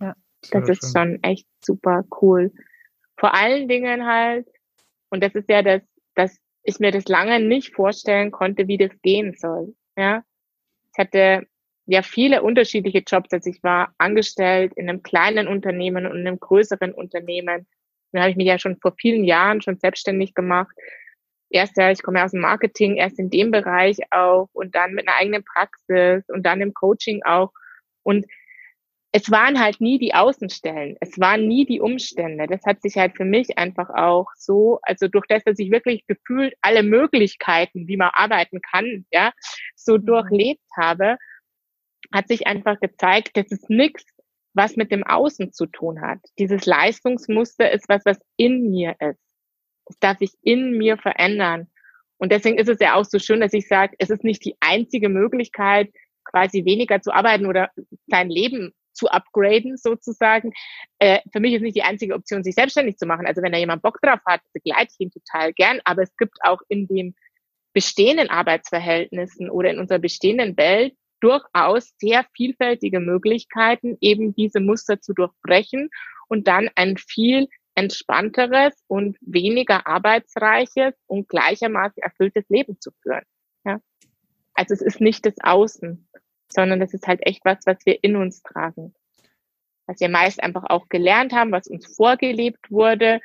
[0.00, 0.14] Ja.
[0.50, 2.52] Das ist schon echt super cool.
[3.16, 4.46] Vor allen Dingen halt,
[5.10, 5.82] und das ist ja das,
[6.14, 9.74] dass ich mir das lange nicht vorstellen konnte, wie das gehen soll.
[9.96, 10.24] Ja.
[10.92, 11.46] Ich hatte
[11.86, 13.32] ja viele unterschiedliche Jobs.
[13.32, 17.66] Also ich war angestellt in einem kleinen Unternehmen und in einem größeren Unternehmen.
[18.12, 20.74] Dann habe ich mich ja schon vor vielen Jahren schon selbstständig gemacht.
[21.50, 25.06] Erst ja, ich komme aus dem Marketing, erst in dem Bereich auch und dann mit
[25.06, 27.52] einer eigenen Praxis und dann im Coaching auch.
[28.02, 28.26] Und
[29.16, 32.48] es waren halt nie die Außenstellen, es waren nie die Umstände.
[32.48, 36.04] Das hat sich halt für mich einfach auch so, also durch das, dass ich wirklich
[36.08, 39.30] gefühlt alle Möglichkeiten, wie man arbeiten kann, ja,
[39.76, 40.06] so mhm.
[40.06, 41.16] durchlebt habe,
[42.12, 44.04] hat sich einfach gezeigt, das ist nichts,
[44.52, 46.18] was mit dem Außen zu tun hat.
[46.40, 49.20] Dieses Leistungsmuster ist was, was in mir ist.
[49.86, 51.68] Das darf sich in mir verändern.
[52.18, 54.56] Und deswegen ist es ja auch so schön, dass ich sage, es ist nicht die
[54.58, 55.92] einzige Möglichkeit,
[56.24, 57.70] quasi weniger zu arbeiten oder
[58.08, 60.52] sein Leben zu upgraden sozusagen.
[60.98, 63.26] Äh, für mich ist nicht die einzige Option, sich selbstständig zu machen.
[63.26, 65.80] Also wenn da jemand Bock drauf hat, begleite ich ihn total gern.
[65.84, 67.14] Aber es gibt auch in den
[67.72, 75.12] bestehenden Arbeitsverhältnissen oder in unserer bestehenden Welt durchaus sehr vielfältige Möglichkeiten, eben diese Muster zu
[75.12, 75.90] durchbrechen
[76.28, 83.24] und dann ein viel entspannteres und weniger arbeitsreiches und gleichermaßen erfülltes Leben zu führen.
[83.64, 83.80] Ja?
[84.54, 86.08] Also es ist nicht das Außen,
[86.54, 88.94] sondern es ist halt echt was, was wir in uns tragen.
[89.86, 93.20] Was wir meist einfach auch gelernt haben, was uns vorgelebt wurde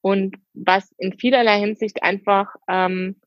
[0.00, 3.20] und was in vielerlei Hinsicht einfach ähm,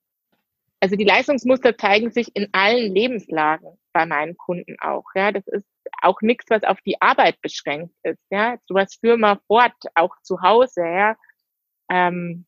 [0.85, 5.05] also die Leistungsmuster zeigen sich in allen Lebenslagen bei meinen Kunden auch.
[5.15, 5.65] Ja, das ist
[6.03, 8.21] auch nichts, was auf die Arbeit beschränkt ist.
[8.29, 10.81] Ja, sowas führen wir fort, auch zu Hause.
[10.81, 11.15] Ja,
[11.89, 12.45] ähm,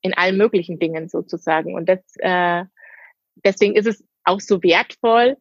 [0.00, 1.74] in allen möglichen Dingen sozusagen.
[1.74, 2.64] Und das, äh,
[3.44, 5.36] deswegen ist es auch so wertvoll,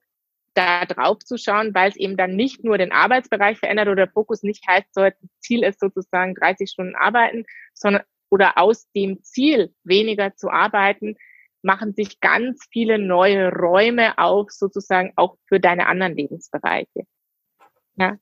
[0.54, 4.12] da drauf zu schauen, weil es eben dann nicht nur den Arbeitsbereich verändert oder der
[4.12, 5.08] Fokus nicht heißt, so
[5.40, 11.16] Ziel ist sozusagen 30 Stunden arbeiten, sondern oder aus dem Ziel weniger zu arbeiten,
[11.62, 17.04] machen sich ganz viele neue Räume auf, sozusagen auch für deine anderen Lebensbereiche.
[17.96, 18.18] Ja.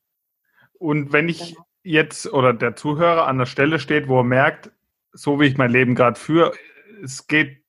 [0.73, 4.71] Und wenn ich jetzt oder der Zuhörer an der Stelle steht, wo er merkt,
[5.11, 6.53] so wie ich mein Leben gerade führe,
[7.03, 7.63] es geht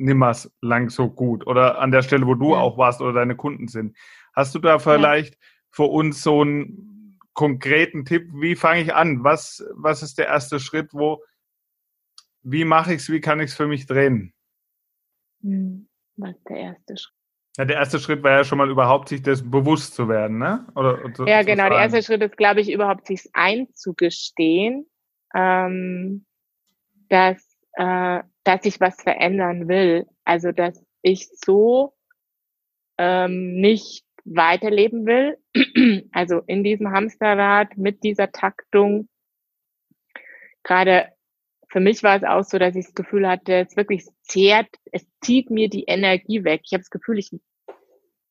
[0.00, 2.58] nimmer lang so gut oder an der Stelle, wo du ja.
[2.58, 3.96] auch warst oder deine Kunden sind.
[4.32, 5.40] Hast du da vielleicht ja.
[5.70, 8.30] für uns so einen konkreten Tipp?
[8.32, 9.22] Wie fange ich an?
[9.22, 10.88] Was, was ist der erste Schritt?
[10.92, 11.22] Wo,
[12.42, 13.10] wie mache ich es?
[13.10, 14.32] Wie kann ich es für mich drehen?
[15.42, 17.14] Hm, was ist der erste Schritt?
[17.56, 20.66] Ja, der erste Schritt war ja schon mal überhaupt, sich das bewusst zu werden, ne?
[20.76, 21.68] Oder, oder ja, genau.
[21.68, 24.86] Der erste Schritt ist, glaube ich, überhaupt sich einzugestehen,
[25.34, 26.24] ähm,
[27.08, 30.06] dass, äh, dass ich was verändern will.
[30.24, 31.94] Also, dass ich so
[32.98, 35.38] ähm, nicht weiterleben will.
[36.12, 39.08] also in diesem Hamsterrad mit dieser Taktung.
[40.64, 41.12] Gerade
[41.68, 45.06] für mich war es auch so, dass ich das Gefühl hatte, es wirklich zehrt, es
[45.20, 46.62] zieht mir die Energie weg.
[46.64, 47.30] Ich habe das Gefühl, ich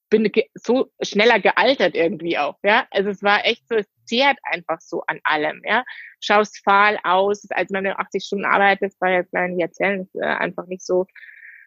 [0.10, 2.88] bin so schneller gealtert irgendwie auch, ja.
[2.92, 5.84] Also es war echt so, es zehrt einfach so an allem, ja.
[6.20, 10.20] Schaust fahl aus, als man 80 Stunden arbeitet, das war jetzt gar nicht erzählen, ist
[10.22, 11.06] einfach nicht so,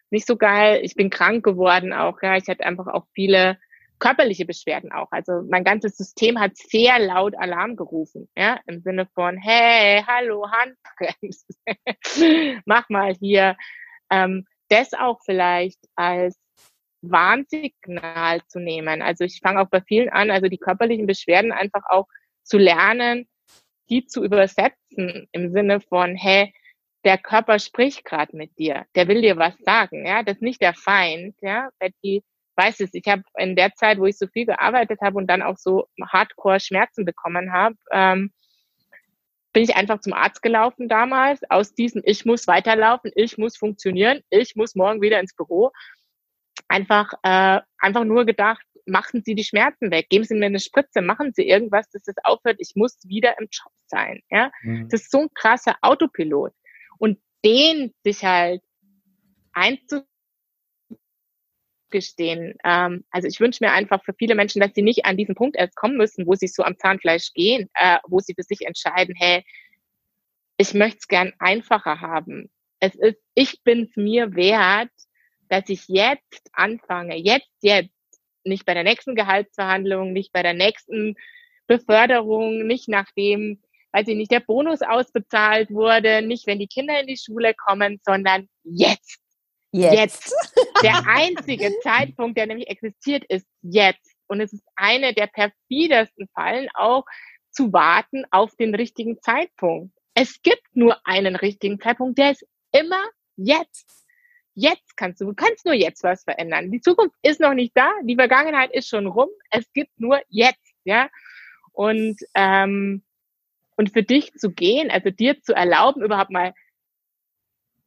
[0.09, 0.79] nicht so geil.
[0.83, 2.35] Ich bin krank geworden auch, ja.
[2.37, 3.57] Ich hatte einfach auch viele
[3.99, 5.07] körperliche Beschwerden auch.
[5.11, 10.45] Also mein ganzes System hat sehr laut Alarm gerufen, ja, im Sinne von, hey, hallo,
[10.51, 11.45] Handbremse,
[12.65, 13.55] mach mal hier.
[14.11, 16.37] Ähm, das auch vielleicht als
[17.03, 19.01] Warnsignal zu nehmen.
[19.01, 22.07] Also ich fange auch bei vielen an, also die körperlichen Beschwerden einfach auch
[22.43, 23.27] zu lernen,
[23.89, 26.53] die zu übersetzen im Sinne von, hey,
[27.05, 30.61] der Körper spricht gerade mit dir, der will dir was sagen, ja, das ist nicht
[30.61, 32.23] der Feind, ja, Betty
[32.55, 32.93] weiß es.
[32.93, 35.87] Ich habe in der Zeit, wo ich so viel gearbeitet habe und dann auch so
[36.01, 38.31] Hardcore Schmerzen bekommen habe, ähm,
[39.53, 44.21] bin ich einfach zum Arzt gelaufen damals, aus diesem Ich muss weiterlaufen, ich muss funktionieren,
[44.29, 45.71] ich muss morgen wieder ins Büro.
[46.73, 51.03] Einfach, äh, einfach nur gedacht, machen Sie die Schmerzen weg, geben Sie mir eine Spritze,
[51.03, 54.21] machen Sie irgendwas, dass das aufhört, ich muss wieder im Job sein.
[54.31, 54.51] Ja?
[54.63, 54.89] Mhm.
[54.89, 56.51] Das ist so ein krasser Autopilot.
[56.97, 58.63] Und den sich halt
[59.51, 60.01] einzu
[61.91, 62.55] gestehen.
[62.63, 65.55] Ähm, also ich wünsche mir einfach für viele Menschen, dass sie nicht an diesen Punkt
[65.55, 69.13] erst kommen müssen, wo sie so am Zahnfleisch gehen, äh, wo sie für sich entscheiden,
[69.15, 69.45] hey,
[70.57, 72.49] ich möchte es gern einfacher haben.
[72.79, 74.89] Es ist, ich bin es mir wert,
[75.53, 77.91] dass ich jetzt anfange, jetzt, jetzt,
[78.43, 81.15] nicht bei der nächsten Gehaltsverhandlung, nicht bei der nächsten
[81.67, 83.61] Beförderung, nicht nachdem,
[83.91, 88.01] weiß ich nicht, der Bonus ausbezahlt wurde, nicht wenn die Kinder in die Schule kommen,
[88.03, 89.19] sondern jetzt.
[89.71, 89.93] Jetzt.
[89.93, 90.35] jetzt.
[90.83, 94.11] Der einzige Zeitpunkt, der nämlich existiert, ist jetzt.
[94.27, 97.05] Und es ist eine der perfidesten Fallen auch
[97.51, 99.95] zu warten auf den richtigen Zeitpunkt.
[100.15, 103.03] Es gibt nur einen richtigen Zeitpunkt, der ist immer
[103.35, 104.02] jetzt.
[104.55, 106.71] Jetzt kannst du, du kannst nur jetzt was verändern.
[106.71, 109.29] Die Zukunft ist noch nicht da, die Vergangenheit ist schon rum.
[109.49, 111.09] Es gibt nur jetzt, ja.
[111.71, 113.03] Und ähm,
[113.75, 116.53] und für dich zu gehen, also dir zu erlauben, überhaupt mal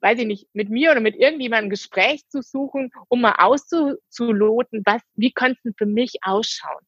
[0.01, 4.83] weiß ich nicht, mit mir oder mit irgendjemandem ein Gespräch zu suchen, um mal auszuloten,
[4.85, 6.85] was, wie könnte es für mich ausschauen?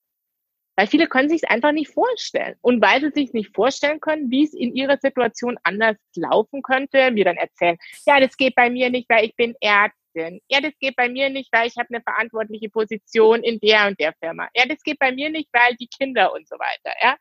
[0.78, 2.54] Weil viele können sich es einfach nicht vorstellen.
[2.60, 7.10] Und weil sie sich nicht vorstellen können, wie es in ihrer Situation anders laufen könnte,
[7.10, 10.40] mir dann erzählen, ja, das geht bei mir nicht, weil ich bin Ärztin.
[10.48, 13.98] Ja, das geht bei mir nicht, weil ich habe eine verantwortliche Position in der und
[13.98, 14.48] der Firma.
[14.54, 16.94] Ja, das geht bei mir nicht, weil die Kinder und so weiter.
[17.02, 17.16] Ja,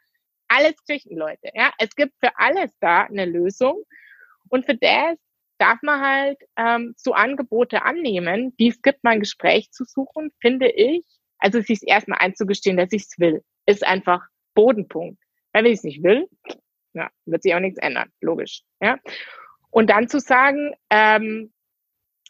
[0.49, 1.49] alles Geschichten, Leute.
[1.55, 3.81] Ja, es gibt für alles da eine Lösung.
[4.49, 5.17] Und für das
[5.57, 10.31] darf man halt ähm, so Angebote annehmen, die es gibt, mal ein Gespräch zu suchen,
[10.41, 11.16] finde ich.
[11.39, 15.21] Also sich erstmal einzugestehen, dass ich es will, ist einfach Bodenpunkt.
[15.53, 16.27] Wenn ich es nicht will,
[16.93, 18.63] ja, wird sich auch nichts ändern, logisch.
[18.81, 18.97] Ja?
[19.69, 21.53] Und dann zu sagen, ähm,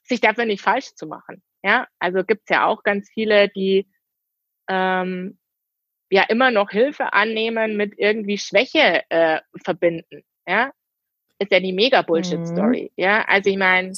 [0.03, 1.41] sich dafür nicht falsch zu machen.
[1.63, 3.89] Ja, also gibt's ja auch ganz viele, die
[4.69, 5.37] ähm,
[6.09, 10.23] ja immer noch Hilfe annehmen mit irgendwie Schwäche äh, verbinden.
[10.45, 10.71] Ja,
[11.39, 12.91] ist ja die mega Bullshit-Story.
[12.95, 13.03] Mhm.
[13.03, 13.93] Ja, also ich meine,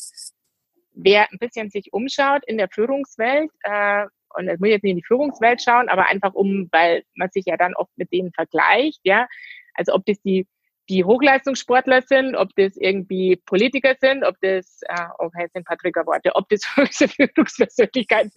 [0.92, 4.92] wer ein bisschen sich umschaut in der Führungswelt, äh, und das muss ich jetzt nicht
[4.92, 8.32] in die Führungswelt schauen, aber einfach um, weil man sich ja dann oft mit denen
[8.32, 9.28] vergleicht, ja.
[9.74, 10.48] Also ob das die,
[10.90, 15.64] die Hochleistungssportler sind, ob das irgendwie Politiker sind, ob das, äh, okay, das sind ein
[15.66, 18.32] paar Triggerworte, ob das höchste Führungspersönlichkeiten,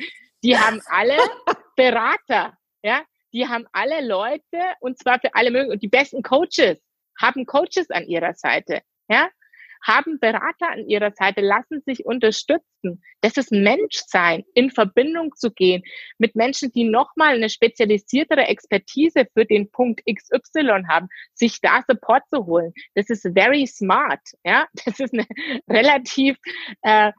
[0.45, 1.17] die haben alle
[1.77, 3.03] Berater, ja.
[3.35, 6.77] Die haben alle Leute, und zwar für alle möglichen, und die besten Coaches
[7.19, 9.29] haben Coaches an ihrer Seite ja,
[9.83, 13.03] haben Berater an ihrer Seite, lassen sich unterstützen.
[13.21, 15.83] Das ist Menschsein, in Verbindung zu gehen
[16.19, 22.23] mit Menschen, die nochmal eine spezialisiertere Expertise für den Punkt XY haben, sich da Support
[22.31, 22.73] zu holen.
[22.95, 24.67] Das ist very smart, ja.
[24.85, 25.27] Das ist eine
[25.69, 26.37] relativ
[26.83, 27.13] äh,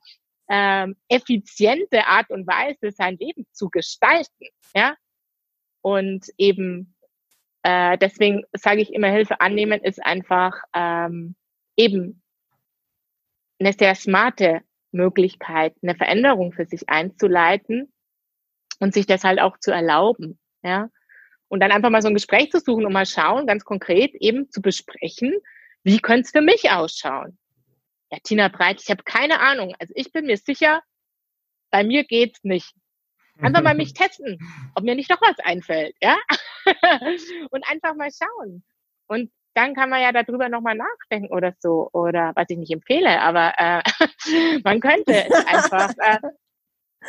[0.48, 4.96] äh, effiziente Art und Weise, sein Leben zu gestalten, ja.
[5.82, 6.96] Und eben
[7.64, 11.36] äh, deswegen sage ich immer, Hilfe annehmen ist einfach ähm,
[11.78, 12.23] eben
[13.66, 17.92] eine sehr smarte Möglichkeit, eine Veränderung für sich einzuleiten
[18.80, 20.90] und sich das halt auch zu erlauben, ja.
[21.48, 24.50] Und dann einfach mal so ein Gespräch zu suchen und mal schauen, ganz konkret eben
[24.50, 25.34] zu besprechen,
[25.84, 27.38] wie könnte es für mich ausschauen?
[28.12, 29.76] Ja, Tina Breit, ich habe keine Ahnung.
[29.80, 30.82] Also ich bin mir sicher,
[31.70, 32.74] bei mir geht's nicht.
[33.40, 34.40] Einfach mal mich testen,
[34.76, 36.18] ob mir nicht noch was einfällt, ja?
[37.52, 38.64] und einfach mal schauen.
[39.08, 41.90] Und dann kann man ja darüber nochmal nachdenken oder so.
[41.94, 43.82] Oder was ich nicht empfehle, aber äh,
[44.64, 45.92] man könnte es einfach.
[45.98, 46.20] Äh,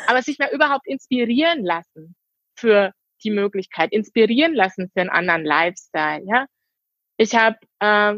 [0.07, 2.15] aber sich mal überhaupt inspirieren lassen
[2.57, 6.23] für die Möglichkeit, inspirieren lassen für einen anderen Lifestyle.
[6.25, 6.47] Ja,
[7.17, 8.15] ich habe äh,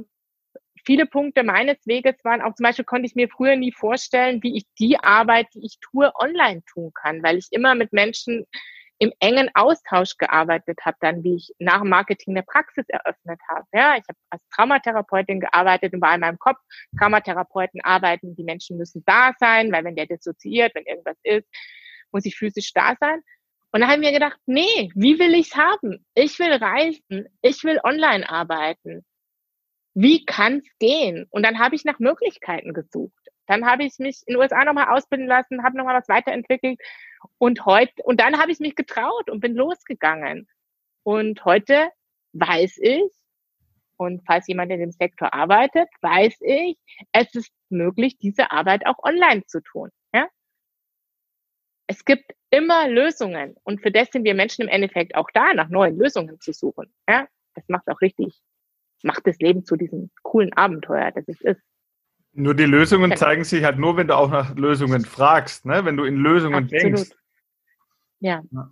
[0.85, 4.57] viele Punkte meines Weges waren auch zum Beispiel konnte ich mir früher nie vorstellen, wie
[4.57, 8.45] ich die Arbeit, die ich tue, online tun kann, weil ich immer mit Menschen
[8.99, 13.65] im engen Austausch gearbeitet habe, dann wie ich nach Marketing eine Praxis eröffnet habe.
[13.73, 16.57] Ja, ich habe als Traumatherapeutin gearbeitet und war in meinem Kopf,
[16.97, 21.47] Traumatherapeuten arbeiten, die Menschen müssen da sein, weil wenn der dissoziiert, wenn irgendwas ist,
[22.11, 23.21] muss ich physisch da sein.
[23.71, 26.05] Und da haben wir gedacht, nee, wie will ich's haben?
[26.15, 29.05] Ich will reisen, ich will online arbeiten.
[29.93, 31.27] Wie kann's gehen?
[31.29, 33.26] Und dann habe ich nach Möglichkeiten gesucht.
[33.47, 36.79] Dann habe ich mich in den USA nochmal ausbilden lassen, habe nochmal was weiterentwickelt
[37.37, 40.47] und heute, und dann habe ich mich getraut und bin losgegangen.
[41.03, 41.89] Und heute
[42.33, 43.11] weiß ich,
[43.97, 46.77] und falls jemand in dem Sektor arbeitet, weiß ich,
[47.11, 49.89] es ist möglich, diese Arbeit auch online zu tun.
[50.13, 50.29] Ja?
[51.87, 53.55] Es gibt immer Lösungen.
[53.63, 56.93] Und für das sind wir Menschen im Endeffekt auch da, nach neuen Lösungen zu suchen.
[57.09, 57.27] Ja?
[57.55, 58.39] Das macht auch richtig,
[59.01, 61.61] macht das Leben zu diesem coolen Abenteuer, das es ist.
[62.39, 65.83] Nur die Lösungen zeigen sich halt nur, wenn du auch nach Lösungen fragst, ne?
[65.85, 66.83] wenn du in Lösungen Absolut.
[66.83, 67.09] denkst.
[68.19, 68.43] Ja.
[68.51, 68.71] ja.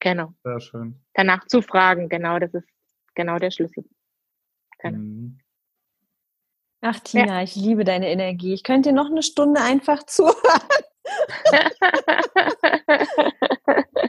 [0.00, 0.32] Genau.
[0.42, 0.98] Sehr schön.
[1.12, 2.66] Danach zu fragen, genau, das ist
[3.14, 3.84] genau der Schlüssel.
[4.78, 4.98] Genau.
[4.98, 5.38] Mhm.
[6.80, 7.42] Ach, Tina, ja.
[7.42, 8.54] ich liebe deine Energie.
[8.54, 10.34] Ich könnte dir noch eine Stunde einfach zuhören.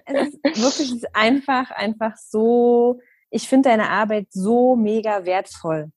[0.06, 5.92] es ist wirklich einfach, einfach so, ich finde deine Arbeit so mega wertvoll.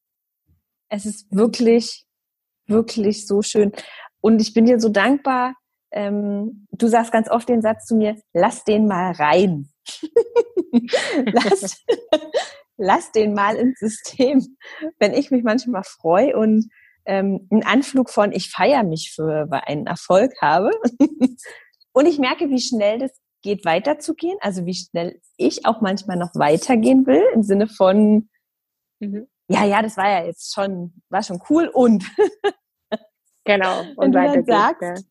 [0.88, 2.06] Es ist wirklich
[2.66, 3.72] wirklich so schön.
[4.20, 5.54] Und ich bin dir so dankbar.
[5.90, 9.68] Ähm, du sagst ganz oft den Satz zu mir, lass den mal rein.
[11.26, 11.84] lass,
[12.76, 14.56] lass den mal ins System.
[14.98, 16.70] Wenn ich mich manchmal freue und
[17.04, 20.70] ähm, einen Anflug von ich feiere mich für einen Erfolg habe.
[21.92, 26.34] und ich merke, wie schnell das geht weiterzugehen, also wie schnell ich auch manchmal noch
[26.34, 28.28] weitergehen will, im Sinne von,
[29.00, 29.26] mhm.
[29.52, 32.04] Ja, ja, das war ja jetzt schon, war schon cool und
[33.44, 33.80] Genau.
[33.96, 35.06] Und Wenn du dann sagst,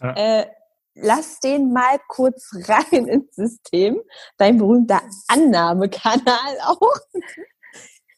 [0.00, 0.12] ja.
[0.14, 0.46] äh,
[0.94, 4.00] lass den mal kurz rein ins System,
[4.36, 6.80] dein berühmter Annahmekanal auch.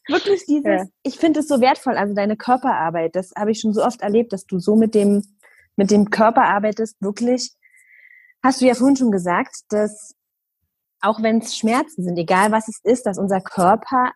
[0.07, 0.85] Wirklich dieses, ja.
[1.03, 4.33] ich finde es so wertvoll, also deine Körperarbeit, das habe ich schon so oft erlebt,
[4.33, 5.21] dass du so mit dem,
[5.75, 7.53] mit dem Körper arbeitest, wirklich,
[8.43, 10.15] hast du ja vorhin schon gesagt, dass
[11.01, 14.11] auch wenn es Schmerzen sind, egal was es ist, dass unser Körper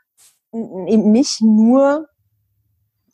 [0.88, 2.08] eben nicht nur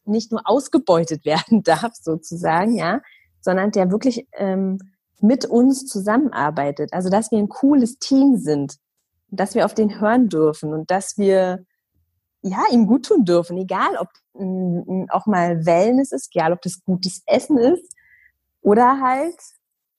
[0.05, 3.01] nicht nur ausgebeutet werden darf, sozusagen, ja,
[3.39, 4.77] sondern der wirklich ähm,
[5.19, 6.93] mit uns zusammenarbeitet.
[6.93, 8.77] Also, dass wir ein cooles Team sind,
[9.29, 11.65] dass wir auf den hören dürfen und dass wir
[12.43, 16.83] ja, ihm gut tun dürfen, egal ob m, auch mal Wellness ist, egal ob das
[16.83, 17.95] gutes Essen ist
[18.61, 19.37] oder halt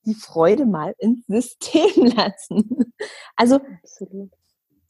[0.05, 2.92] die Freude mal ins System lassen.
[3.37, 4.33] Also Absolut.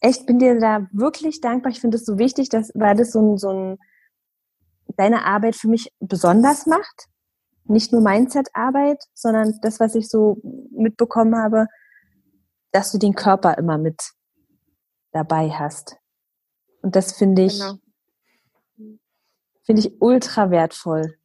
[0.03, 1.73] Echt bin dir da wirklich dankbar.
[1.73, 3.79] Ich finde es so wichtig, dass weil das so ein, so ein
[4.97, 7.07] deine Arbeit für mich besonders macht.
[7.65, 10.38] Nicht nur Mindset-Arbeit, sondern das, was ich so
[10.73, 11.69] mitbekommen habe,
[12.73, 14.03] dass du den Körper immer mit
[15.12, 15.97] dabei hast.
[16.83, 17.79] Und das finde ich, genau.
[19.65, 21.17] finde ich ultra wertvoll.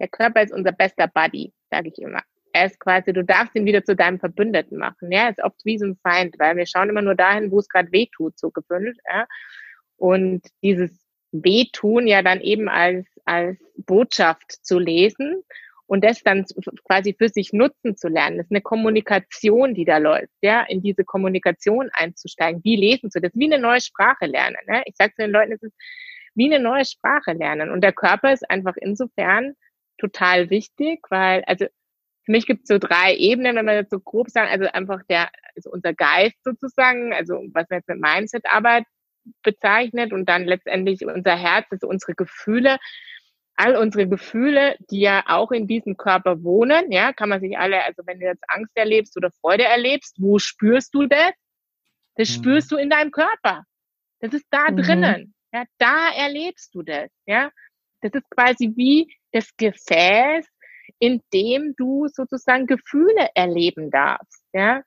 [0.00, 2.22] Der Körper ist unser bester Buddy, sage ich immer.
[2.52, 5.12] Er ist quasi, du darfst ihn wieder zu deinem Verbündeten machen.
[5.12, 7.68] Ja, ist oft wie so ein Feind, weil wir schauen immer nur dahin, wo es
[7.68, 8.98] gerade weh tut, so gewöhnt.
[9.10, 9.26] Ja.
[9.96, 10.98] Und dieses
[11.32, 15.42] wehtun ja dann eben als, als Botschaft zu lesen
[15.86, 16.44] und das dann
[16.84, 18.38] quasi für sich nutzen zu lernen.
[18.38, 22.62] Das ist eine Kommunikation, die da läuft, ja, in diese Kommunikation einzusteigen.
[22.62, 23.32] Wie lesen zu das?
[23.34, 24.58] Wie eine neue Sprache lernen.
[24.66, 24.82] Ne?
[24.86, 25.74] Ich sage zu den Leuten, es ist
[26.34, 27.70] wie eine neue Sprache lernen.
[27.70, 29.54] Und der Körper ist einfach insofern
[29.98, 31.66] total wichtig, weil, also
[32.24, 35.00] für mich gibt es so drei Ebenen, wenn man das so grob sagen, also einfach
[35.08, 38.84] der, also unser Geist sozusagen, also was wir jetzt mit Mindset-Arbeit
[39.42, 42.78] bezeichnet und dann letztendlich unser Herz, also unsere Gefühle,
[43.56, 47.84] all unsere Gefühle, die ja auch in diesem Körper wohnen, ja, kann man sich alle,
[47.84, 51.32] also wenn du jetzt Angst erlebst oder Freude erlebst, wo spürst du das?
[52.16, 52.34] Das mhm.
[52.34, 53.64] spürst du in deinem Körper.
[54.20, 54.76] Das ist da mhm.
[54.76, 55.34] drinnen.
[55.52, 57.50] Ja, da erlebst du das, ja.
[58.02, 60.46] Das ist quasi wie das Gefäß,
[61.00, 64.82] in dem du sozusagen Gefühle erleben darfst, ja.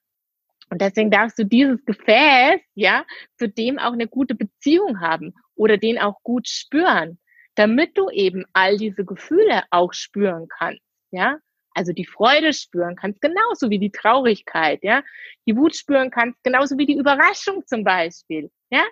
[0.70, 3.06] Und deswegen darfst du dieses Gefäß, ja,
[3.38, 7.20] zu dem auch eine gute Beziehung haben oder den auch gut spüren,
[7.56, 11.40] damit du eben all diese Gefühle auch spüren kannst, ja.
[11.76, 15.04] Also die Freude spüren kannst, genauso wie die Traurigkeit, ja.
[15.48, 18.84] Die Wut spüren kannst, genauso wie die Überraschung zum Beispiel, ja.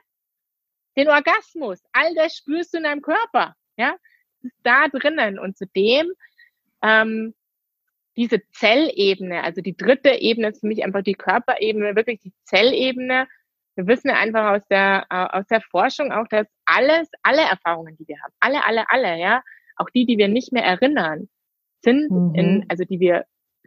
[0.98, 3.96] Den Orgasmus, all das spürst du in deinem Körper, ja.
[4.42, 5.38] Das ist da drinnen.
[5.38, 6.12] Und zudem,
[6.82, 7.34] ähm,
[8.18, 13.28] diese Zellebene, also die dritte Ebene ist für mich einfach die Körperebene, wirklich die Zellebene.
[13.76, 18.18] Wir wissen einfach aus der, aus der Forschung auch, dass alles, alle Erfahrungen, die wir
[18.22, 19.42] haben, alle, alle, alle, ja,
[19.78, 21.30] auch die, die wir nicht mehr erinnern,
[21.82, 22.36] sind, mhm.
[22.36, 23.26] in, also die wir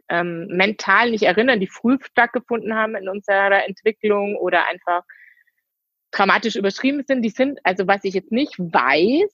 [0.09, 5.03] ähm, mental nicht erinnern, die früh stattgefunden haben in unserer Entwicklung oder einfach
[6.11, 9.29] dramatisch überschrieben sind, die sind, also was ich jetzt nicht weiß,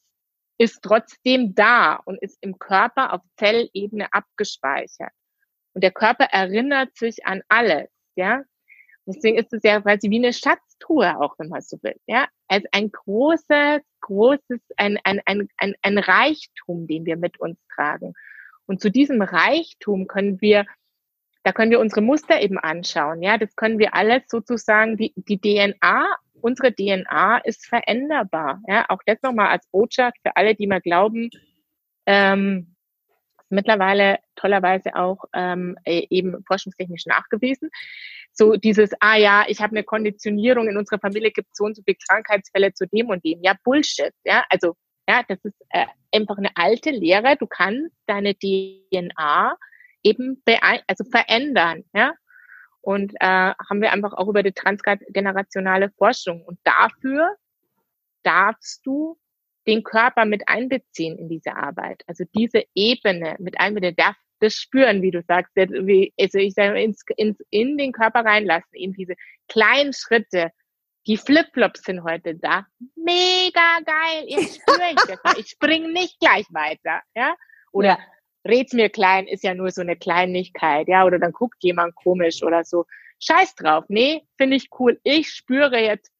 [0.61, 5.11] ist trotzdem da und ist im Körper auf Zellebene abgespeichert.
[5.73, 8.43] Und der Körper erinnert sich an alles, ja.
[9.07, 12.27] Deswegen ist es ja quasi wie eine Schatztruhe auch, wenn man so will, ja.
[12.47, 18.13] Also ein großes, großes, ein, ein, ein, ein, ein Reichtum, den wir mit uns tragen.
[18.67, 20.67] Und zu diesem Reichtum können wir,
[21.41, 23.23] da können wir unsere Muster eben anschauen.
[23.23, 26.05] Ja, das können wir alles sozusagen, die, die DNA,
[26.41, 28.61] unsere DNA ist veränderbar.
[28.67, 31.29] Ja, auch das nochmal als Botschaft für alle, die mal glauben,
[32.05, 32.75] ähm,
[33.49, 37.69] mittlerweile tollerweise auch ähm, e, eben forschungstechnisch nachgewiesen.
[38.33, 41.83] So dieses, ah ja, ich habe eine Konditionierung, in unserer Familie gibt so und so
[41.85, 43.41] viele Krankheitsfälle zu dem und dem.
[43.43, 44.13] Ja, Bullshit.
[44.23, 44.75] Ja, also
[45.07, 47.35] ja, das ist äh, einfach eine alte Lehre.
[47.37, 49.57] Du kannst deine DNA
[50.03, 50.41] eben
[50.87, 52.13] also verändern, ja.
[52.81, 56.43] Und äh, haben wir einfach auch über die transgenerationale Forschung.
[56.43, 57.35] Und dafür
[58.23, 59.17] darfst du
[59.67, 62.03] den Körper mit einbeziehen in diese Arbeit.
[62.07, 67.03] Also diese Ebene mit einbeziehen, darf das spüren, wie du sagst, also ich sage, ins,
[67.15, 69.13] ins, in den Körper reinlassen, eben diese
[69.47, 70.51] kleinen Schritte,
[71.07, 72.65] die Flipflops sind heute da.
[72.95, 74.25] Mega geil.
[74.27, 75.37] Ich spüre ich das.
[75.37, 77.01] Ich spring nicht gleich weiter.
[77.15, 77.35] Ja?
[77.71, 77.97] Oder ja.
[78.45, 80.87] Red's mir klein, ist ja nur so eine Kleinigkeit.
[80.87, 81.05] Ja?
[81.05, 82.85] Oder dann guckt jemand komisch oder so.
[83.19, 83.85] Scheiß drauf.
[83.87, 84.99] Nee, finde ich cool.
[85.03, 86.11] Ich spüre jetzt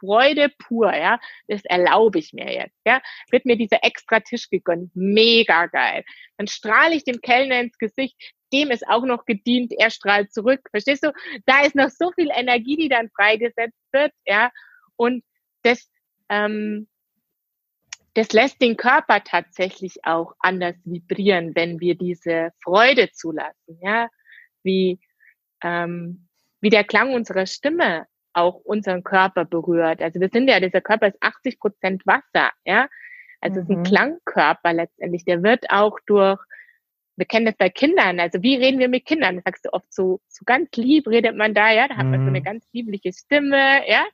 [0.00, 1.18] Freude pur, ja.
[1.48, 3.02] Das erlaube ich mir jetzt, ja.
[3.30, 4.90] Wird mir dieser extra Tisch gegönnt.
[4.94, 6.04] Mega geil.
[6.36, 8.16] Dann strahle ich dem Kellner ins Gesicht
[8.52, 10.60] dem ist auch noch gedient, er strahlt zurück.
[10.70, 11.12] Verstehst du?
[11.46, 14.50] Da ist noch so viel Energie, die dann freigesetzt wird, ja.
[14.96, 15.24] Und
[15.62, 15.90] das,
[16.28, 16.88] ähm,
[18.18, 24.08] das lässt den Körper tatsächlich auch anders vibrieren, wenn wir diese Freude zulassen, ja.
[24.64, 24.98] Wie,
[25.62, 26.26] ähm,
[26.60, 30.02] wie der Klang unserer Stimme auch unseren Körper berührt.
[30.02, 32.88] Also wir sind ja, dieser Körper ist 80 Prozent Wasser, ja.
[33.40, 33.62] Also mhm.
[33.62, 33.84] es ist ein mhm.
[33.84, 35.24] Klangkörper letztendlich.
[35.24, 36.40] Der wird auch durch
[37.14, 38.20] wir kennen das bei Kindern.
[38.20, 39.36] Also wie reden wir mit Kindern?
[39.36, 42.20] Das sagst du oft so, so ganz lieb redet man da, ja, da hat man
[42.20, 42.44] so eine mhm.
[42.44, 44.06] ganz liebliche Stimme, ja.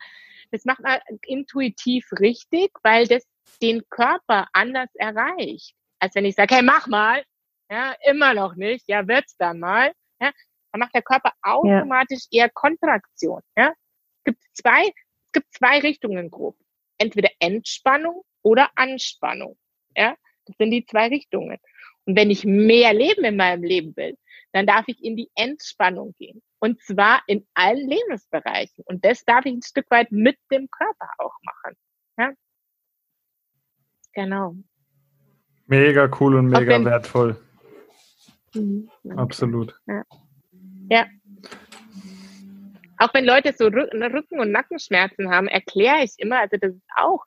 [0.51, 3.27] Das macht man intuitiv richtig, weil das
[3.63, 5.75] den Körper anders erreicht.
[5.99, 7.23] Als wenn ich sage, hey, mach mal,
[7.71, 10.33] ja, immer noch nicht, ja, wird's dann mal, ja,
[10.73, 12.45] dann macht der Körper automatisch ja.
[12.45, 13.73] eher Kontraktion, ja.
[14.19, 16.57] Es gibt zwei, es gibt zwei Richtungen grob.
[16.99, 19.57] Entweder Entspannung oder Anspannung,
[19.97, 20.17] ja.
[20.47, 21.59] Das sind die zwei Richtungen.
[22.05, 24.17] Und wenn ich mehr Leben in meinem Leben will,
[24.53, 26.43] dann darf ich in die Entspannung gehen.
[26.61, 28.85] Und zwar in allen Lebensbereichen.
[28.87, 31.77] Und das darf ich ein Stück weit mit dem Körper auch machen.
[32.19, 32.33] Ja?
[34.15, 34.57] Genau.
[35.67, 37.37] Mega cool und mega wertvoll.
[38.55, 39.75] Mhm, Absolut.
[39.87, 40.03] Ja.
[40.91, 41.07] ja.
[42.99, 47.25] Auch wenn Leute so Rücken- und Nackenschmerzen haben, erkläre ich immer, also das ist auch,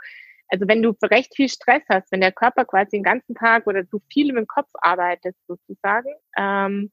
[0.47, 3.83] also wenn du recht viel Stress hast, wenn der Körper quasi den ganzen Tag oder
[3.83, 6.91] du viel im Kopf arbeitest sozusagen, ähm,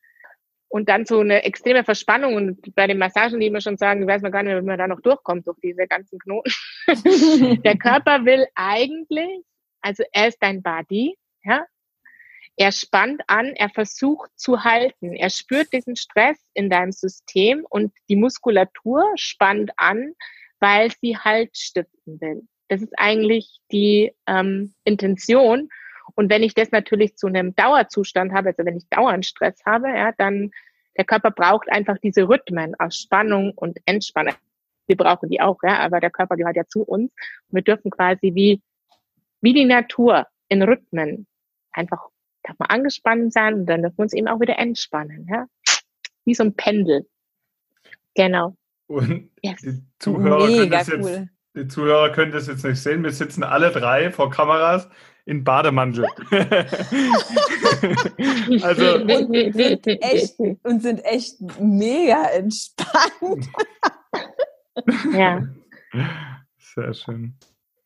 [0.74, 4.22] und dann so eine extreme Verspannung und bei den Massagen, die immer schon sagen, weiß
[4.22, 6.50] man gar nicht, wie man da noch durchkommt durch diese ganzen Knoten.
[7.64, 9.44] der Körper will eigentlich,
[9.84, 11.66] also er ist dein Body, ja,
[12.56, 17.92] er spannt an, er versucht zu halten, er spürt diesen Stress in deinem System und
[18.08, 20.14] die Muskulatur spannt an,
[20.60, 22.48] weil sie Halt stiften will.
[22.68, 25.68] Das ist eigentlich die ähm, Intention.
[26.14, 29.88] Und wenn ich das natürlich zu einem Dauerzustand habe, also wenn ich dauernd Stress habe,
[29.88, 30.50] ja, dann
[30.96, 34.36] der Körper braucht einfach diese Rhythmen aus Spannung und Entspannung.
[34.86, 37.12] Wir brauchen die auch, ja, aber der Körper gehört ja zu uns.
[37.48, 38.62] Wir dürfen quasi wie,
[39.44, 41.26] wie die Natur in Rhythmen
[41.72, 42.08] einfach
[42.42, 45.46] darf man angespannt sein und dann dürfen wir uns eben auch wieder entspannen, ja.
[46.24, 47.06] Wie so ein Pendel.
[48.14, 48.56] Genau.
[48.86, 49.60] Und yes.
[49.62, 53.04] die Zuhörer Mega können das jetzt, cool die Zuhörer können das jetzt nicht sehen.
[53.04, 54.88] Wir sitzen alle drei vor Kameras
[55.24, 56.04] in Bademantel.
[58.62, 63.48] also und sind, echt, und sind echt mega entspannt.
[65.14, 65.46] ja.
[66.58, 67.38] Sehr schön.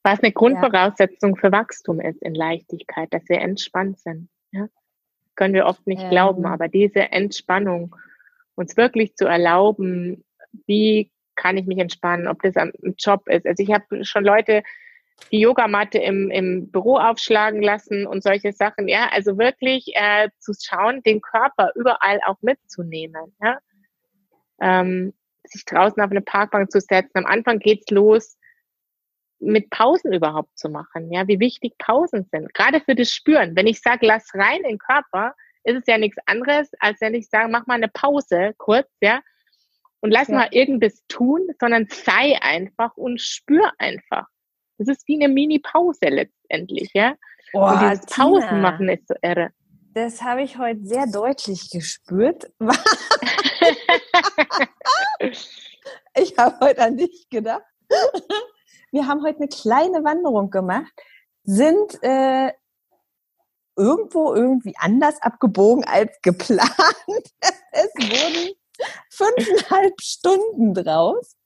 [0.03, 1.41] Was eine Grundvoraussetzung ja.
[1.41, 4.29] für Wachstum ist in Leichtigkeit, dass wir entspannt sind.
[4.53, 4.69] Ja?
[5.35, 6.11] Können wir oft nicht ähm.
[6.11, 7.95] glauben, aber diese Entspannung,
[8.55, 10.25] uns wirklich zu erlauben,
[10.67, 13.47] wie kann ich mich entspannen, ob das am Job ist.
[13.47, 14.63] Also ich habe schon Leute
[15.31, 18.89] die Yogamatte im, im Büro aufschlagen lassen und solche Sachen.
[18.89, 23.35] Ja, also wirklich äh, zu schauen, den Körper überall auch mitzunehmen.
[23.43, 23.59] Ja?
[24.61, 25.13] Ähm,
[25.45, 27.19] sich draußen auf eine Parkbank zu setzen.
[27.19, 28.38] Am Anfang geht's los,
[29.41, 31.13] mit Pausen überhaupt zu machen.
[31.13, 32.53] Ja, wie wichtig Pausen sind.
[32.55, 33.55] Gerade für das Spüren.
[33.57, 35.35] Wenn ich sage, lass rein in den Körper,
[35.65, 39.21] ist es ja nichts anderes, als wenn ich sage, mach mal eine Pause kurz, ja,
[40.01, 40.37] und lass ja.
[40.37, 44.27] mal irgendwas tun, sondern sei einfach und spür einfach.
[44.79, 47.15] Das ist wie eine Mini-Pause letztendlich, ja.
[47.53, 49.51] Oh, und dieses Pausen Tina, machen ist so irre.
[49.95, 52.51] Das habe ich heute sehr deutlich gespürt.
[55.21, 57.63] ich habe heute an dich gedacht.
[58.91, 60.93] Wir haben heute eine kleine Wanderung gemacht,
[61.45, 62.53] sind äh,
[63.77, 66.71] irgendwo irgendwie anders abgebogen als geplant.
[67.73, 68.55] es wurden
[69.11, 71.37] fünfeinhalb Stunden draus.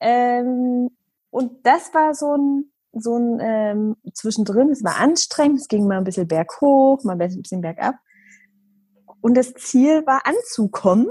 [0.00, 0.90] Ähm,
[1.30, 5.98] und das war so ein, so ein ähm, zwischendrin, es war anstrengend, es ging mal
[5.98, 7.96] ein bisschen berghoch, mal ein bisschen bergab.
[9.20, 11.08] Und das Ziel war anzukommen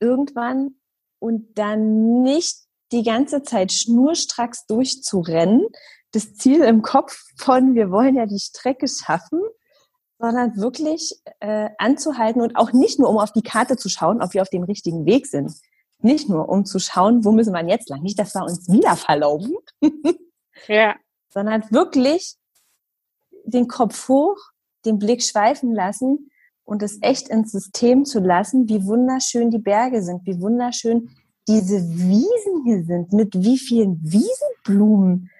[0.00, 0.76] irgendwann
[1.18, 5.66] und dann nicht die ganze Zeit schnurstracks durchzurennen,
[6.12, 9.40] das Ziel im Kopf von, wir wollen ja die Strecke schaffen,
[10.18, 14.34] sondern wirklich äh, anzuhalten und auch nicht nur, um auf die Karte zu schauen, ob
[14.34, 15.52] wir auf dem richtigen Weg sind,
[16.02, 18.02] nicht nur, um zu schauen, wo müssen wir jetzt lang.
[18.02, 19.54] Nicht, dass wir uns wieder verlaufen.
[20.68, 20.96] ja.
[21.28, 22.36] Sondern wirklich
[23.44, 24.36] den Kopf hoch,
[24.84, 26.30] den Blick schweifen lassen
[26.64, 31.10] und es echt ins System zu lassen, wie wunderschön die Berge sind, wie wunderschön
[31.48, 35.30] diese Wiesen hier sind, mit wie vielen Wiesenblumen.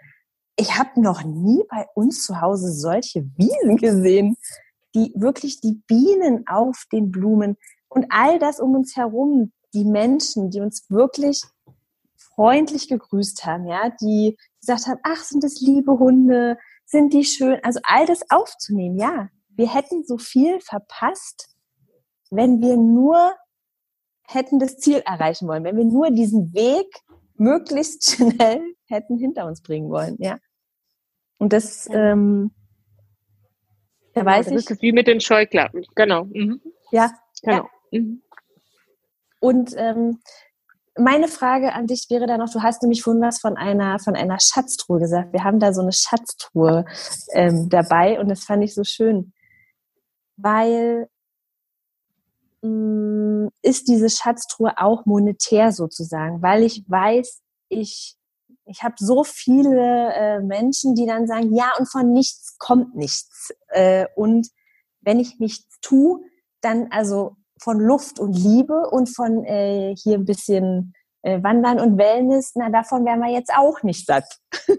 [0.56, 4.36] Ich habe noch nie bei uns zu Hause solche Wiesen gesehen,
[4.94, 7.56] die wirklich die Bienen auf den Blumen
[7.88, 11.42] und all das um uns herum, die Menschen, die uns wirklich
[12.16, 17.58] freundlich gegrüßt haben, ja, die gesagt haben, ach, sind das liebe Hunde, sind die schön,
[17.62, 19.28] also all das aufzunehmen, ja.
[19.50, 21.54] Wir hätten so viel verpasst,
[22.30, 23.34] wenn wir nur
[24.32, 26.86] hätten das Ziel erreichen wollen, wenn wir nur diesen Weg
[27.34, 30.38] möglichst schnell hätten hinter uns bringen wollen, ja.
[31.38, 32.52] Und das, ähm,
[34.14, 34.70] da genau, weiß das ich.
[34.70, 36.24] Ist wie mit den Scheuklappen, genau.
[36.24, 36.60] Mhm.
[36.90, 37.12] Ja,
[37.42, 37.68] genau.
[37.92, 37.98] Ja.
[37.98, 38.22] Mhm.
[39.40, 40.20] Und ähm,
[40.98, 44.16] meine Frage an dich wäre dann noch, du hast nämlich vorhin was von einer, von
[44.16, 45.32] einer Schatztruhe gesagt.
[45.32, 46.84] Wir haben da so eine Schatztruhe
[47.32, 49.32] ähm, dabei und das fand ich so schön,
[50.36, 51.08] weil
[52.62, 58.16] ist diese Schatztruhe auch monetär sozusagen, weil ich weiß, ich,
[58.66, 63.52] ich habe so viele äh, Menschen, die dann sagen, ja, und von nichts kommt nichts.
[63.68, 64.48] Äh, und
[65.00, 66.20] wenn ich nichts tue,
[66.60, 71.98] dann also von Luft und Liebe und von äh, hier ein bisschen äh, Wandern und
[71.98, 74.40] Wellness, na davon wären wir jetzt auch nicht satt.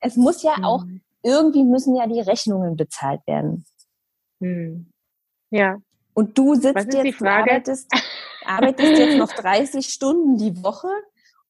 [0.00, 0.64] es muss ja mhm.
[0.64, 0.84] auch,
[1.24, 3.64] irgendwie müssen ja die Rechnungen bezahlt werden.
[4.40, 4.90] Mhm.
[5.50, 5.78] Ja.
[6.14, 7.90] Und du sitzt jetzt, arbeitest,
[8.44, 10.88] arbeitest jetzt noch 30 Stunden die Woche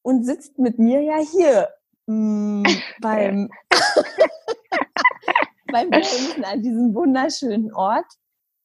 [0.02, 1.68] und sitzt mit mir ja hier
[2.06, 3.50] mh, hm, beim,
[5.72, 8.06] beim Befinden an diesem wunderschönen Ort.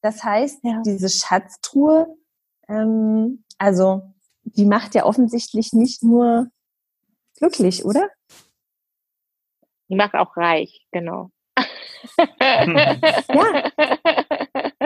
[0.02, 0.82] Das heißt, ja.
[0.86, 2.16] diese Schatztruhe,
[2.68, 4.04] ähm, also
[4.44, 6.48] die macht ja offensichtlich nicht nur
[7.38, 8.10] glücklich, oder?
[9.90, 11.32] Die macht auch reich, genau.
[12.40, 12.96] ja.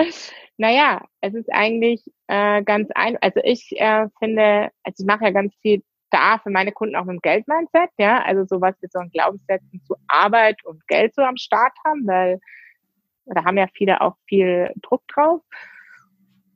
[0.58, 5.32] Naja, es ist eigentlich äh, ganz ein, also ich äh, finde, also ich mache ja
[5.32, 5.82] ganz viel
[6.12, 9.82] da für meine Kunden auch mit dem Geldmindset, ja, also sowas wie so ein Glaubenssätzen
[9.84, 12.40] zu Arbeit und Geld so am Start haben, weil
[13.26, 15.42] da haben ja viele auch viel Druck drauf.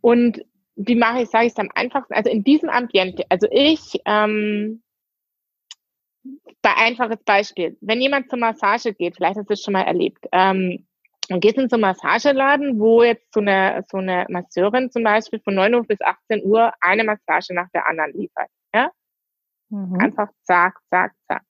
[0.02, 4.00] Und wie mache ich, sage ich es am einfachsten, also in diesem Ambiente, also ich,
[4.06, 4.84] ähm,
[6.62, 10.26] bei einfaches Beispiel, wenn jemand zur Massage geht, vielleicht hast du es schon mal erlebt,
[10.32, 10.86] ähm,
[11.30, 15.40] und gehst in so einen Massageladen, wo jetzt so eine, so eine Masseurin zum Beispiel
[15.40, 18.50] von 9 Uhr bis 18 Uhr eine Massage nach der anderen liefert.
[18.74, 18.92] Ja?
[19.70, 20.00] Mhm.
[20.00, 21.44] Einfach zack, zack, zack.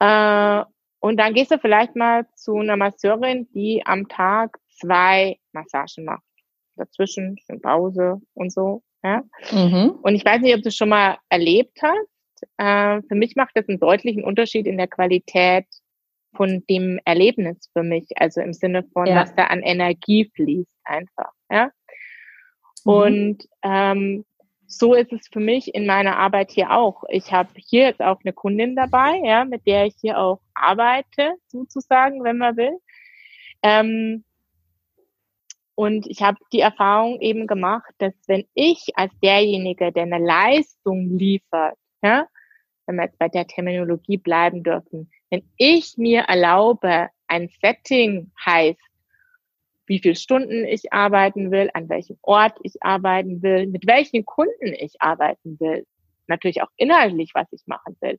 [0.00, 0.64] Äh,
[1.00, 6.22] und dann gehst du vielleicht mal zu einer Masseurin, die am Tag zwei Massagen macht.
[6.76, 8.82] Dazwischen eine Pause und so.
[9.02, 9.22] Ja?
[9.50, 9.98] Mhm.
[10.02, 12.46] Und ich weiß nicht, ob du es schon mal erlebt hast.
[12.58, 15.66] Äh, für mich macht das einen deutlichen Unterschied in der Qualität
[16.34, 19.16] von dem Erlebnis für mich, also im Sinne von, ja.
[19.16, 21.70] was da an Energie fließt einfach, ja.
[22.84, 22.92] Mhm.
[22.92, 24.24] Und ähm,
[24.66, 27.02] so ist es für mich in meiner Arbeit hier auch.
[27.08, 31.34] Ich habe hier jetzt auch eine Kundin dabei, ja, mit der ich hier auch arbeite,
[31.48, 32.78] sozusagen, wenn man will.
[33.62, 34.24] Ähm,
[35.74, 41.16] und ich habe die Erfahrung eben gemacht, dass wenn ich als derjenige, der eine Leistung
[41.18, 42.26] liefert, ja,
[42.86, 48.80] wenn wir jetzt bei der Terminologie bleiben dürfen, wenn ich mir erlaube, ein Setting heißt,
[49.86, 54.72] wie viele Stunden ich arbeiten will, an welchem Ort ich arbeiten will, mit welchen Kunden
[54.78, 55.86] ich arbeiten will,
[56.26, 58.18] natürlich auch inhaltlich, was ich machen will.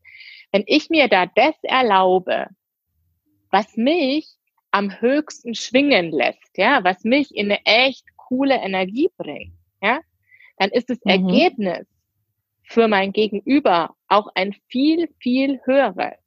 [0.51, 2.47] Wenn ich mir da das erlaube,
[3.51, 4.27] was mich
[4.71, 10.01] am höchsten schwingen lässt, ja, was mich in eine echt coole Energie bringt, ja,
[10.57, 11.11] dann ist das mhm.
[11.11, 11.87] Ergebnis
[12.63, 16.17] für mein Gegenüber auch ein viel, viel höheres.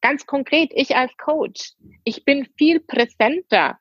[0.00, 1.72] Ganz konkret, ich als Coach,
[2.04, 3.78] ich bin viel präsenter,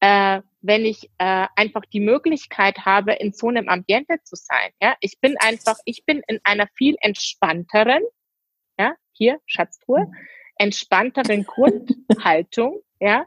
[0.00, 4.70] äh, wenn ich äh, einfach die Möglichkeit habe, in so einem Ambiente zu sein.
[4.82, 8.02] Ja, ich bin einfach, ich bin in einer viel entspannteren,
[8.78, 10.10] ja, hier Schatztruhe,
[10.56, 13.26] entspannteren Grundhaltung, ja.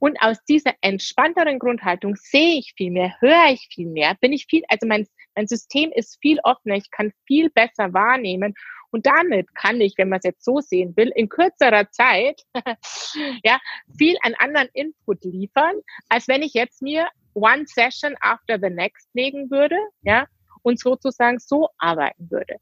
[0.00, 4.46] Und aus dieser entspannteren Grundhaltung sehe ich viel mehr, höre ich viel mehr, bin ich
[4.46, 8.54] viel, also mein, mein System ist viel offener, ich kann viel besser wahrnehmen
[8.90, 12.42] und damit kann ich, wenn man es jetzt so sehen will, in kürzerer Zeit
[13.44, 13.58] ja,
[13.96, 15.74] viel an anderen Input liefern,
[16.08, 20.26] als wenn ich jetzt mir one session after the next legen würde, ja,
[20.62, 22.56] und sozusagen so arbeiten würde.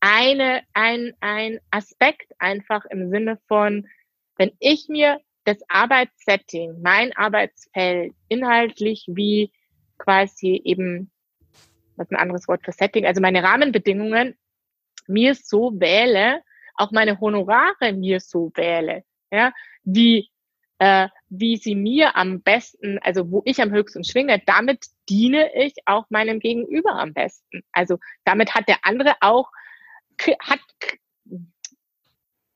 [0.00, 3.88] Eine, ein, ein Aspekt einfach im Sinne von,
[4.36, 9.50] wenn ich mir das Arbeitssetting, mein Arbeitsfeld inhaltlich wie
[9.98, 11.10] quasi eben,
[11.96, 14.36] was ein anderes Wort für Setting, also meine Rahmenbedingungen
[15.08, 16.42] mir so wähle,
[16.74, 19.52] auch meine Honorare mir so wähle, ja,
[19.84, 20.30] wie,
[20.78, 25.74] äh, wie sie mir am besten, also wo ich am höchsten schwinge, damit diene ich
[25.86, 27.62] auch meinem Gegenüber am besten.
[27.72, 29.50] Also damit hat der andere auch,
[30.40, 30.60] hat,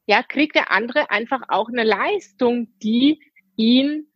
[0.06, 3.20] ja, kriegt der andere einfach auch eine Leistung, die
[3.56, 4.06] ihn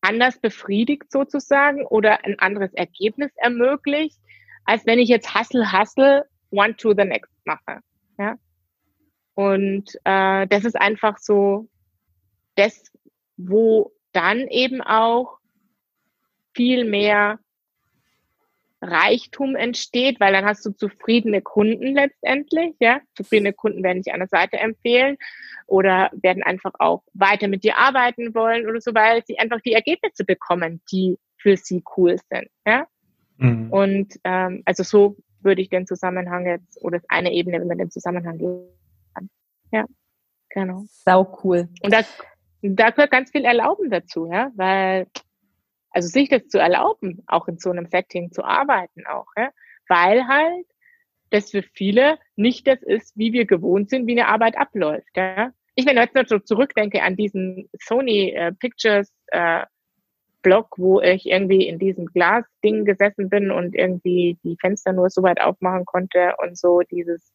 [0.00, 4.18] anders befriedigt sozusagen oder ein anderes Ergebnis ermöglicht,
[4.64, 7.80] als wenn ich jetzt Hustle, Hustle one to the next mache.
[8.18, 8.36] Ja.
[9.34, 11.68] Und äh, das ist einfach so
[12.56, 12.92] das,
[13.36, 15.38] wo dann eben auch
[16.54, 17.38] viel mehr
[18.82, 23.00] Reichtum entsteht, weil dann hast du zufriedene Kunden letztendlich, ja.
[23.14, 25.16] Zufriedene Kunden werden dich an der Seite empfehlen
[25.66, 29.74] oder werden einfach auch weiter mit dir arbeiten wollen oder so, weil sie einfach die
[29.74, 32.86] Ergebnisse bekommen, die für sie cool sind, ja.
[33.36, 33.70] Mhm.
[33.70, 37.90] Und ähm, also so würde ich den Zusammenhang jetzt, oder eine Ebene, wenn man den
[37.90, 39.30] Zusammenhang kann.
[39.72, 39.84] Ja,
[40.50, 40.84] genau.
[40.88, 41.68] Sau cool.
[41.82, 42.02] Und da,
[42.62, 45.06] da gehört ganz viel Erlauben dazu, ja, weil,
[45.90, 49.50] also sich das zu erlauben, auch in so einem Setting zu arbeiten auch, ja,
[49.88, 50.66] weil halt
[51.30, 55.52] das für viele nicht das ist, wie wir gewohnt sind, wie eine Arbeit abläuft, ja.
[55.76, 59.64] Ich, wenn ich jetzt noch so zurückdenke an diesen Sony äh, Pictures äh,
[60.42, 65.22] Block, wo ich irgendwie in diesem Glasding gesessen bin und irgendwie die Fenster nur so
[65.22, 67.32] weit aufmachen konnte und so dieses.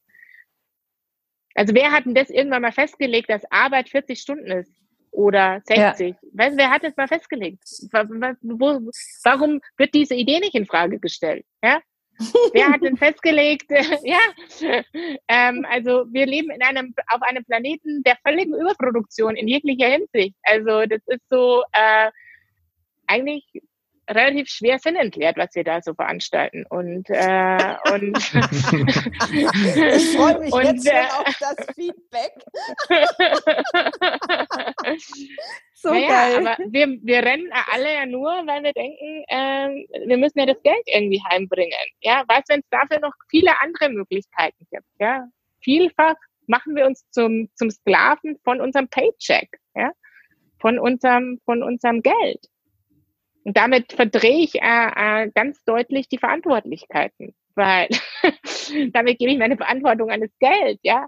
[1.56, 4.74] Also wer hat denn das irgendwann mal festgelegt, dass Arbeit 40 Stunden ist?
[5.12, 6.10] Oder 60?
[6.10, 6.30] Ja.
[6.34, 7.64] Weißt, wer hat das mal festgelegt?
[7.92, 11.46] Warum wird diese Idee nicht in Frage gestellt?
[11.64, 11.80] Ja?
[12.54, 13.70] Wer hat denn festgelegt?
[14.04, 14.20] ja,
[15.28, 20.36] ähm, also wir leben in einem auf einem Planeten der völligen Überproduktion in jeglicher Hinsicht.
[20.44, 22.12] Also das ist so, äh,
[23.08, 23.46] eigentlich
[24.10, 26.66] relativ schwer sinnentleert, was wir da so veranstalten.
[26.70, 28.34] Und, äh, und ich
[30.16, 32.32] freue mich und, jetzt schon äh, auf das Feedback.
[35.74, 36.48] so naja, geil.
[36.48, 39.70] Aber wir, wir rennen alle ja nur, weil wir denken, äh,
[40.08, 41.74] wir müssen ja das Geld irgendwie heimbringen.
[42.02, 44.86] Ja, was, wenn es dafür noch viele andere Möglichkeiten gibt?
[45.00, 45.28] Ja,
[45.62, 46.16] vielfach
[46.48, 49.92] machen wir uns zum, zum Sklaven von unserem Paycheck, ja,
[50.60, 52.48] von unserem, von unserem Geld.
[53.46, 57.88] Und damit verdrehe ich äh, äh, ganz deutlich die Verantwortlichkeiten, weil
[58.92, 61.06] damit gebe ich meine Verantwortung an das Geld, ja.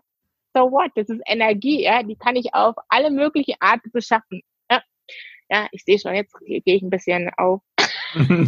[0.53, 0.91] So what?
[0.95, 2.03] Das ist Energie, ja.
[2.03, 4.43] Die kann ich auf alle mögliche Art beschaffen.
[4.69, 4.83] Ja,
[5.49, 7.61] ja ich sehe schon, jetzt gehe ich ein bisschen auf
[8.13, 8.47] ein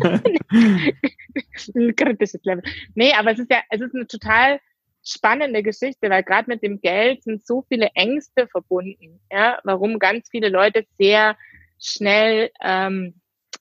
[1.96, 2.64] kritisches Level.
[2.94, 4.60] Nee, aber es ist ja, es ist eine total
[5.04, 10.30] spannende Geschichte, weil gerade mit dem Geld sind so viele Ängste verbunden, ja, warum ganz
[10.30, 11.36] viele Leute sehr
[11.80, 13.20] schnell ähm,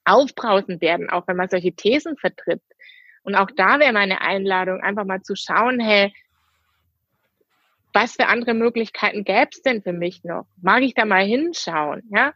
[0.09, 2.63] aufbrausend werden, auch wenn man solche Thesen vertritt.
[3.23, 6.13] Und auch da wäre meine Einladung, einfach mal zu schauen, hey,
[7.93, 10.47] was für andere Möglichkeiten gäbe es denn für mich noch?
[10.61, 12.03] Mag ich da mal hinschauen?
[12.11, 12.33] Ja,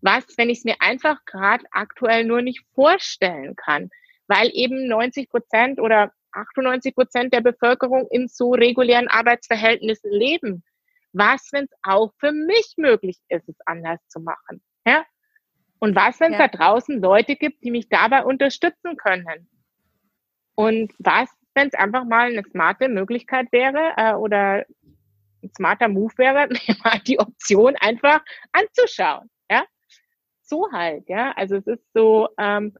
[0.00, 3.90] was, wenn ich es mir einfach gerade aktuell nur nicht vorstellen kann,
[4.28, 10.62] weil eben 90 Prozent oder 98 Prozent der Bevölkerung in so regulären Arbeitsverhältnissen leben.
[11.12, 14.62] Was, wenn es auch für mich möglich ist, es anders zu machen?
[14.86, 15.04] Ja?
[15.80, 16.48] Und was, wenn es ja.
[16.48, 19.48] da draußen Leute gibt, die mich dabei unterstützen können?
[20.54, 24.64] Und was, wenn es einfach mal eine smarte Möglichkeit wäre äh, oder
[25.42, 28.20] ein smarter Move wäre, mir mal die Option einfach
[28.52, 29.30] anzuschauen.
[29.50, 29.64] Ja,
[30.42, 31.08] so halt.
[31.08, 32.28] Ja, also es ist so.
[32.38, 32.76] Ähm,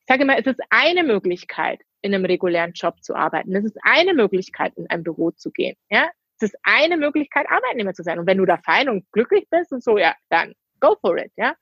[0.00, 3.56] ich sage immer, es ist eine Möglichkeit, in einem regulären Job zu arbeiten.
[3.56, 5.76] Es ist eine Möglichkeit, in ein Büro zu gehen.
[5.88, 8.18] Ja, es ist eine Möglichkeit, Arbeitnehmer zu sein.
[8.18, 11.32] Und wenn du da fein und glücklich bist und so, ja, dann go for it.
[11.36, 11.54] Ja,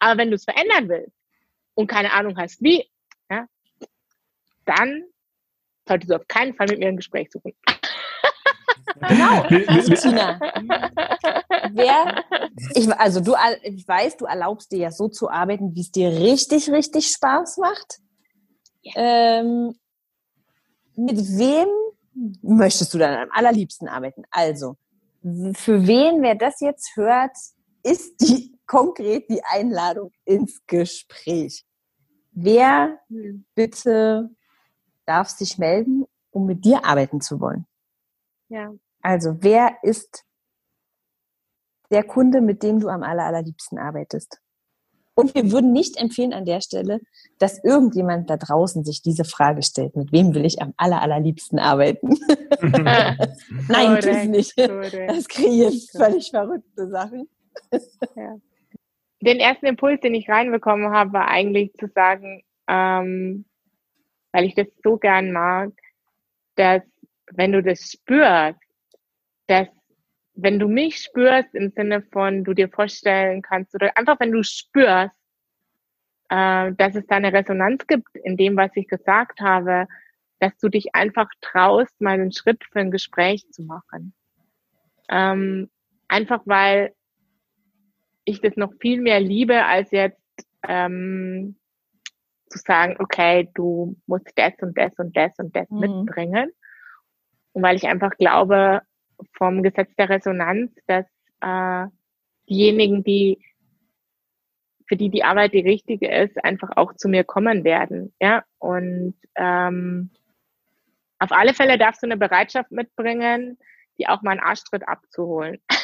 [0.00, 1.16] aber wenn du es verändern willst
[1.74, 2.84] und keine Ahnung hast, wie,
[3.30, 3.46] ja,
[4.64, 5.04] dann
[5.86, 7.54] solltest du auf keinen Fall mit mir ein Gespräch suchen.
[9.08, 10.38] Genau, also Tina,
[11.72, 12.24] wer,
[12.74, 16.10] ich, also du, ich weiß, du erlaubst dir ja so zu arbeiten, wie es dir
[16.10, 18.00] richtig, richtig Spaß macht.
[18.82, 18.92] Ja.
[18.96, 19.74] Ähm,
[20.96, 21.68] mit wem
[22.42, 24.24] möchtest du dann am allerliebsten arbeiten?
[24.30, 24.76] Also,
[25.22, 27.36] für wen, wer das jetzt hört,
[27.82, 31.66] ist die konkret die Einladung ins Gespräch.
[32.30, 33.00] Wer
[33.56, 34.30] bitte
[35.06, 37.66] darf sich melden, um mit dir arbeiten zu wollen?
[38.48, 38.72] Ja.
[39.02, 40.24] Also, wer ist
[41.90, 44.40] der Kunde, mit dem du am aller, allerliebsten arbeitest?
[45.14, 47.00] Und wir würden nicht empfehlen an der Stelle,
[47.40, 51.58] dass irgendjemand da draußen sich diese Frage stellt, mit wem will ich am aller, allerliebsten
[51.58, 52.10] arbeiten?
[53.68, 54.56] Nein, tut nicht.
[54.56, 57.28] Das kreiert völlig verrückte Sachen.
[58.14, 58.36] Ja.
[59.20, 63.44] Den ersten Impuls, den ich reinbekommen habe, war eigentlich zu sagen, ähm,
[64.32, 65.72] weil ich das so gern mag,
[66.54, 66.82] dass
[67.32, 68.60] wenn du das spürst,
[69.46, 69.68] dass
[70.34, 74.42] wenn du mich spürst im Sinne von du dir vorstellen kannst oder einfach wenn du
[74.42, 75.14] spürst,
[76.30, 79.86] äh, dass es da eine Resonanz gibt in dem, was ich gesagt habe,
[80.38, 84.14] dass du dich einfach traust, mal einen Schritt für ein Gespräch zu machen.
[85.10, 85.68] Ähm,
[86.08, 86.94] einfach weil
[88.30, 90.20] ich das noch viel mehr liebe, als jetzt
[90.66, 91.56] ähm,
[92.48, 95.80] zu sagen, okay, du musst das und das und das und das mhm.
[95.80, 96.50] mitbringen.
[97.52, 98.82] Und weil ich einfach glaube,
[99.36, 101.06] vom Gesetz der Resonanz, dass
[101.40, 101.86] äh,
[102.48, 103.38] diejenigen, die
[104.90, 108.12] für die die Arbeit die richtige ist, einfach auch zu mir kommen werden.
[108.20, 110.10] Ja, und ähm,
[111.20, 113.56] auf alle Fälle darfst du eine Bereitschaft mitbringen,
[113.98, 115.58] die auch mal einen Arschtritt abzuholen.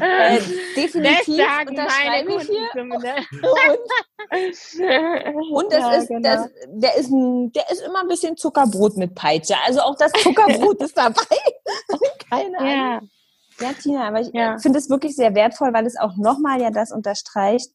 [0.00, 0.40] äh,
[0.76, 3.04] definitiv das sagen meine Kunden und,
[5.52, 6.20] und das ja, ist, genau.
[6.22, 9.54] das, der, ist ein, der ist immer ein bisschen Zuckerbrot mit Peitsche.
[9.66, 11.22] Also auch das Zuckerbrot ist dabei.
[12.30, 12.70] Keine Ahnung.
[12.70, 13.00] Ja.
[13.60, 14.58] ja, Tina, aber ich ja.
[14.58, 17.70] finde es wirklich sehr wertvoll, weil es auch nochmal ja das unterstreicht,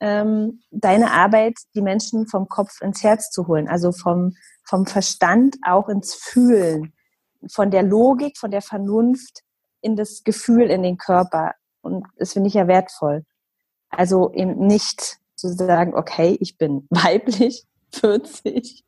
[0.00, 5.56] ähm, deine Arbeit, die Menschen vom Kopf ins Herz zu holen, also vom, vom Verstand
[5.62, 6.92] auch ins Fühlen,
[7.48, 9.42] von der Logik, von der Vernunft
[9.84, 11.54] in das Gefühl, in den Körper.
[11.82, 13.24] Und das finde ich ja wertvoll.
[13.90, 18.84] Also eben nicht zu sagen, okay, ich bin weiblich, 40,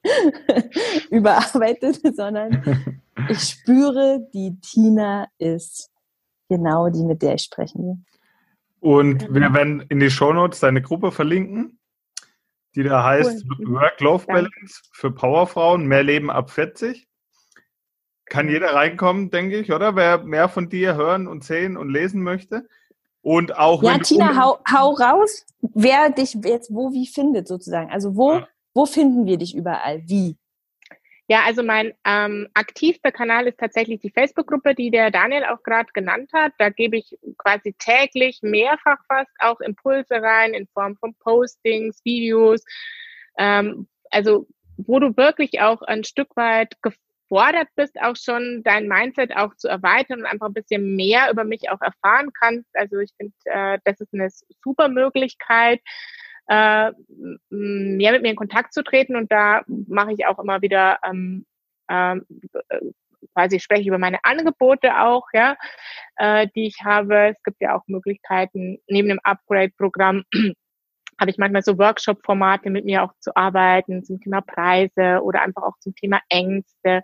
[1.11, 5.91] überarbeitet, sondern ich spüre, die Tina ist
[6.49, 7.99] genau die, mit der ich sprechen will.
[8.81, 11.79] Und wir werden in die Shownotes deine Gruppe verlinken,
[12.75, 13.75] die da heißt cool.
[13.75, 17.07] Work-Life-Balance für Powerfrauen, mehr Leben ab 40
[18.27, 19.97] kann jeder reinkommen, denke ich, oder?
[19.97, 22.69] Wer mehr von dir hören und sehen und lesen möchte.
[23.23, 27.91] Und auch ja, Tina, hau, hau raus, wer dich jetzt wo wie findet sozusagen.
[27.91, 28.49] Also wo, ja.
[28.73, 30.03] wo finden wir dich überall?
[30.07, 30.37] Wie?
[31.29, 35.89] Ja, also mein ähm, aktivster Kanal ist tatsächlich die Facebook-Gruppe, die der Daniel auch gerade
[35.93, 36.53] genannt hat.
[36.59, 42.65] Da gebe ich quasi täglich mehrfach fast auch Impulse rein in Form von Postings, Videos.
[43.39, 44.47] Ähm, also
[44.77, 46.81] wo du wirklich auch ein Stück weit
[47.29, 51.45] gefordert bist, auch schon dein Mindset auch zu erweitern und einfach ein bisschen mehr über
[51.45, 52.69] mich auch erfahren kannst.
[52.75, 54.29] Also ich finde, äh, das ist eine
[54.63, 55.81] super Möglichkeit,
[56.49, 56.93] äh,
[57.51, 61.45] mehr mit mir in Kontakt zu treten und da mache ich auch immer wieder ähm,
[61.91, 62.25] ähm,
[63.35, 65.57] quasi spreche über meine Angebote auch, ja,
[66.17, 67.31] äh, die ich habe.
[67.31, 70.25] Es gibt ja auch Möglichkeiten neben dem Upgrade-Programm
[71.19, 75.63] habe ich manchmal so Workshop-Formate mit mir auch zu arbeiten zum Thema Preise oder einfach
[75.63, 77.03] auch zum Thema Ängste.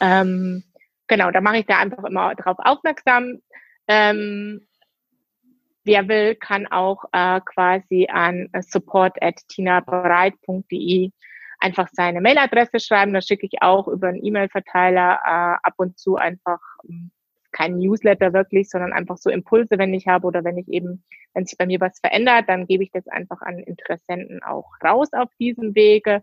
[0.00, 0.64] Ähm,
[1.06, 3.40] genau, da mache ich da einfach immer drauf aufmerksam.
[3.88, 4.66] Ähm,
[5.84, 11.10] wer will, kann auch äh, quasi an support at tinabereit.de
[11.58, 13.12] einfach seine Mailadresse schreiben.
[13.12, 17.10] Da schicke ich auch über einen E-Mail-Verteiler äh, ab und zu einfach hm,
[17.52, 21.46] kein Newsletter wirklich, sondern einfach so Impulse, wenn ich habe oder wenn ich eben, wenn
[21.46, 25.30] sich bei mir was verändert, dann gebe ich das einfach an Interessenten auch raus auf
[25.38, 26.20] diesem Wege.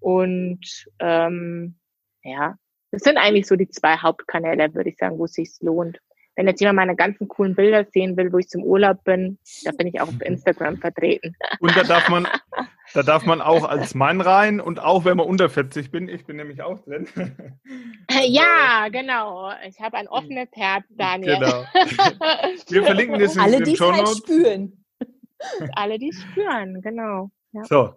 [0.00, 1.76] Und ähm,
[2.22, 2.56] ja,
[2.90, 5.98] das sind eigentlich so die zwei Hauptkanäle, würde ich sagen, wo es sich lohnt.
[6.34, 9.72] Wenn jetzt jemand meine ganzen coolen Bilder sehen will, wo ich zum Urlaub bin, da
[9.72, 10.22] bin ich auch auf mhm.
[10.22, 11.36] Instagram vertreten.
[11.60, 12.26] Und da darf man,
[12.94, 16.26] da darf man auch als Mann rein und auch wenn man unter 40 bin, ich
[16.26, 17.08] bin nämlich auch drin.
[18.26, 19.52] Ja, genau.
[19.66, 21.38] Ich habe ein offenes Herz, Daniel.
[21.38, 21.64] Genau.
[22.68, 24.08] Wir verlinken das in Alle, den Show Notes.
[24.08, 24.84] Halt spüren.
[25.74, 27.30] Alle, die spüren, genau.
[27.52, 27.64] Ja.
[27.64, 27.94] So.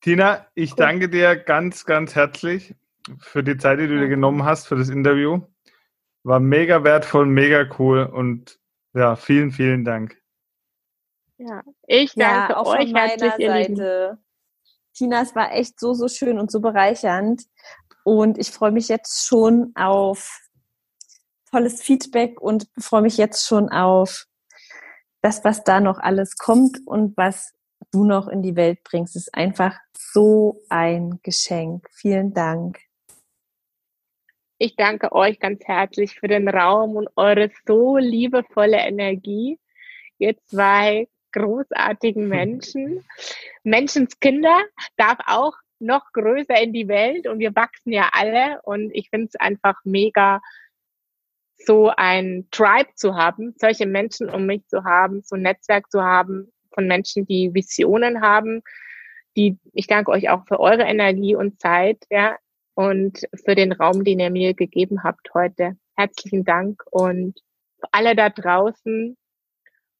[0.00, 0.76] Tina, ich cool.
[0.78, 2.74] danke dir ganz, ganz herzlich
[3.18, 5.40] für die Zeit, die du dir genommen hast für das Interview.
[6.22, 8.58] War mega wertvoll, mega cool und
[8.94, 10.20] ja, vielen, vielen Dank.
[11.38, 14.18] Ja, ich danke ja, auch euch von meiner Seite.
[14.98, 17.44] Tina, es war echt so, so schön und so bereichernd.
[18.02, 20.40] Und ich freue mich jetzt schon auf
[21.52, 24.26] tolles Feedback und freue mich jetzt schon auf
[25.22, 27.52] das, was da noch alles kommt und was
[27.92, 29.14] du noch in die Welt bringst.
[29.14, 31.88] Es ist einfach so ein Geschenk.
[31.92, 32.80] Vielen Dank.
[34.58, 39.60] Ich danke euch ganz herzlich für den Raum und eure so liebevolle Energie.
[40.18, 43.04] Ihr zwei großartigen Menschen.
[43.62, 44.58] Menschenskinder
[44.96, 49.26] darf auch noch größer in die Welt und wir wachsen ja alle und ich finde
[49.26, 50.40] es einfach mega,
[51.56, 56.02] so ein Tribe zu haben, solche Menschen um mich zu haben, so ein Netzwerk zu
[56.02, 58.62] haben von Menschen, die Visionen haben,
[59.36, 62.36] die, ich danke euch auch für eure Energie und Zeit, ja,
[62.74, 65.76] und für den Raum, den ihr mir gegeben habt heute.
[65.96, 67.40] Herzlichen Dank und
[67.90, 69.16] alle da draußen,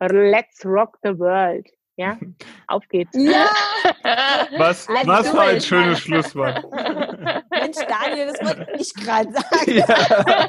[0.01, 1.67] let's rock the world.
[1.99, 2.17] Ja,
[2.69, 3.11] auf geht's.
[3.15, 3.47] Ja.
[4.57, 6.65] Was, was war ein schönes Schlusswort.
[7.51, 9.77] Mensch, Daniel, das wollte ich gerade sagen.
[9.77, 10.49] Ja.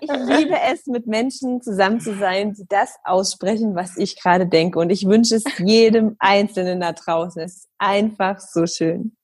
[0.00, 4.78] Ich liebe es, mit Menschen zusammen zu sein, die das aussprechen, was ich gerade denke.
[4.78, 7.42] Und ich wünsche es jedem Einzelnen da draußen.
[7.42, 9.16] Es ist einfach so schön.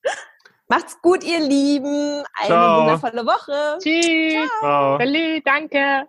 [0.68, 2.22] Macht's gut, ihr Lieben.
[2.34, 2.80] Eine Ciao.
[2.80, 3.78] wundervolle Woche.
[3.82, 4.50] Tschüss.
[4.60, 4.98] Ciao.
[4.98, 6.08] Salut, danke.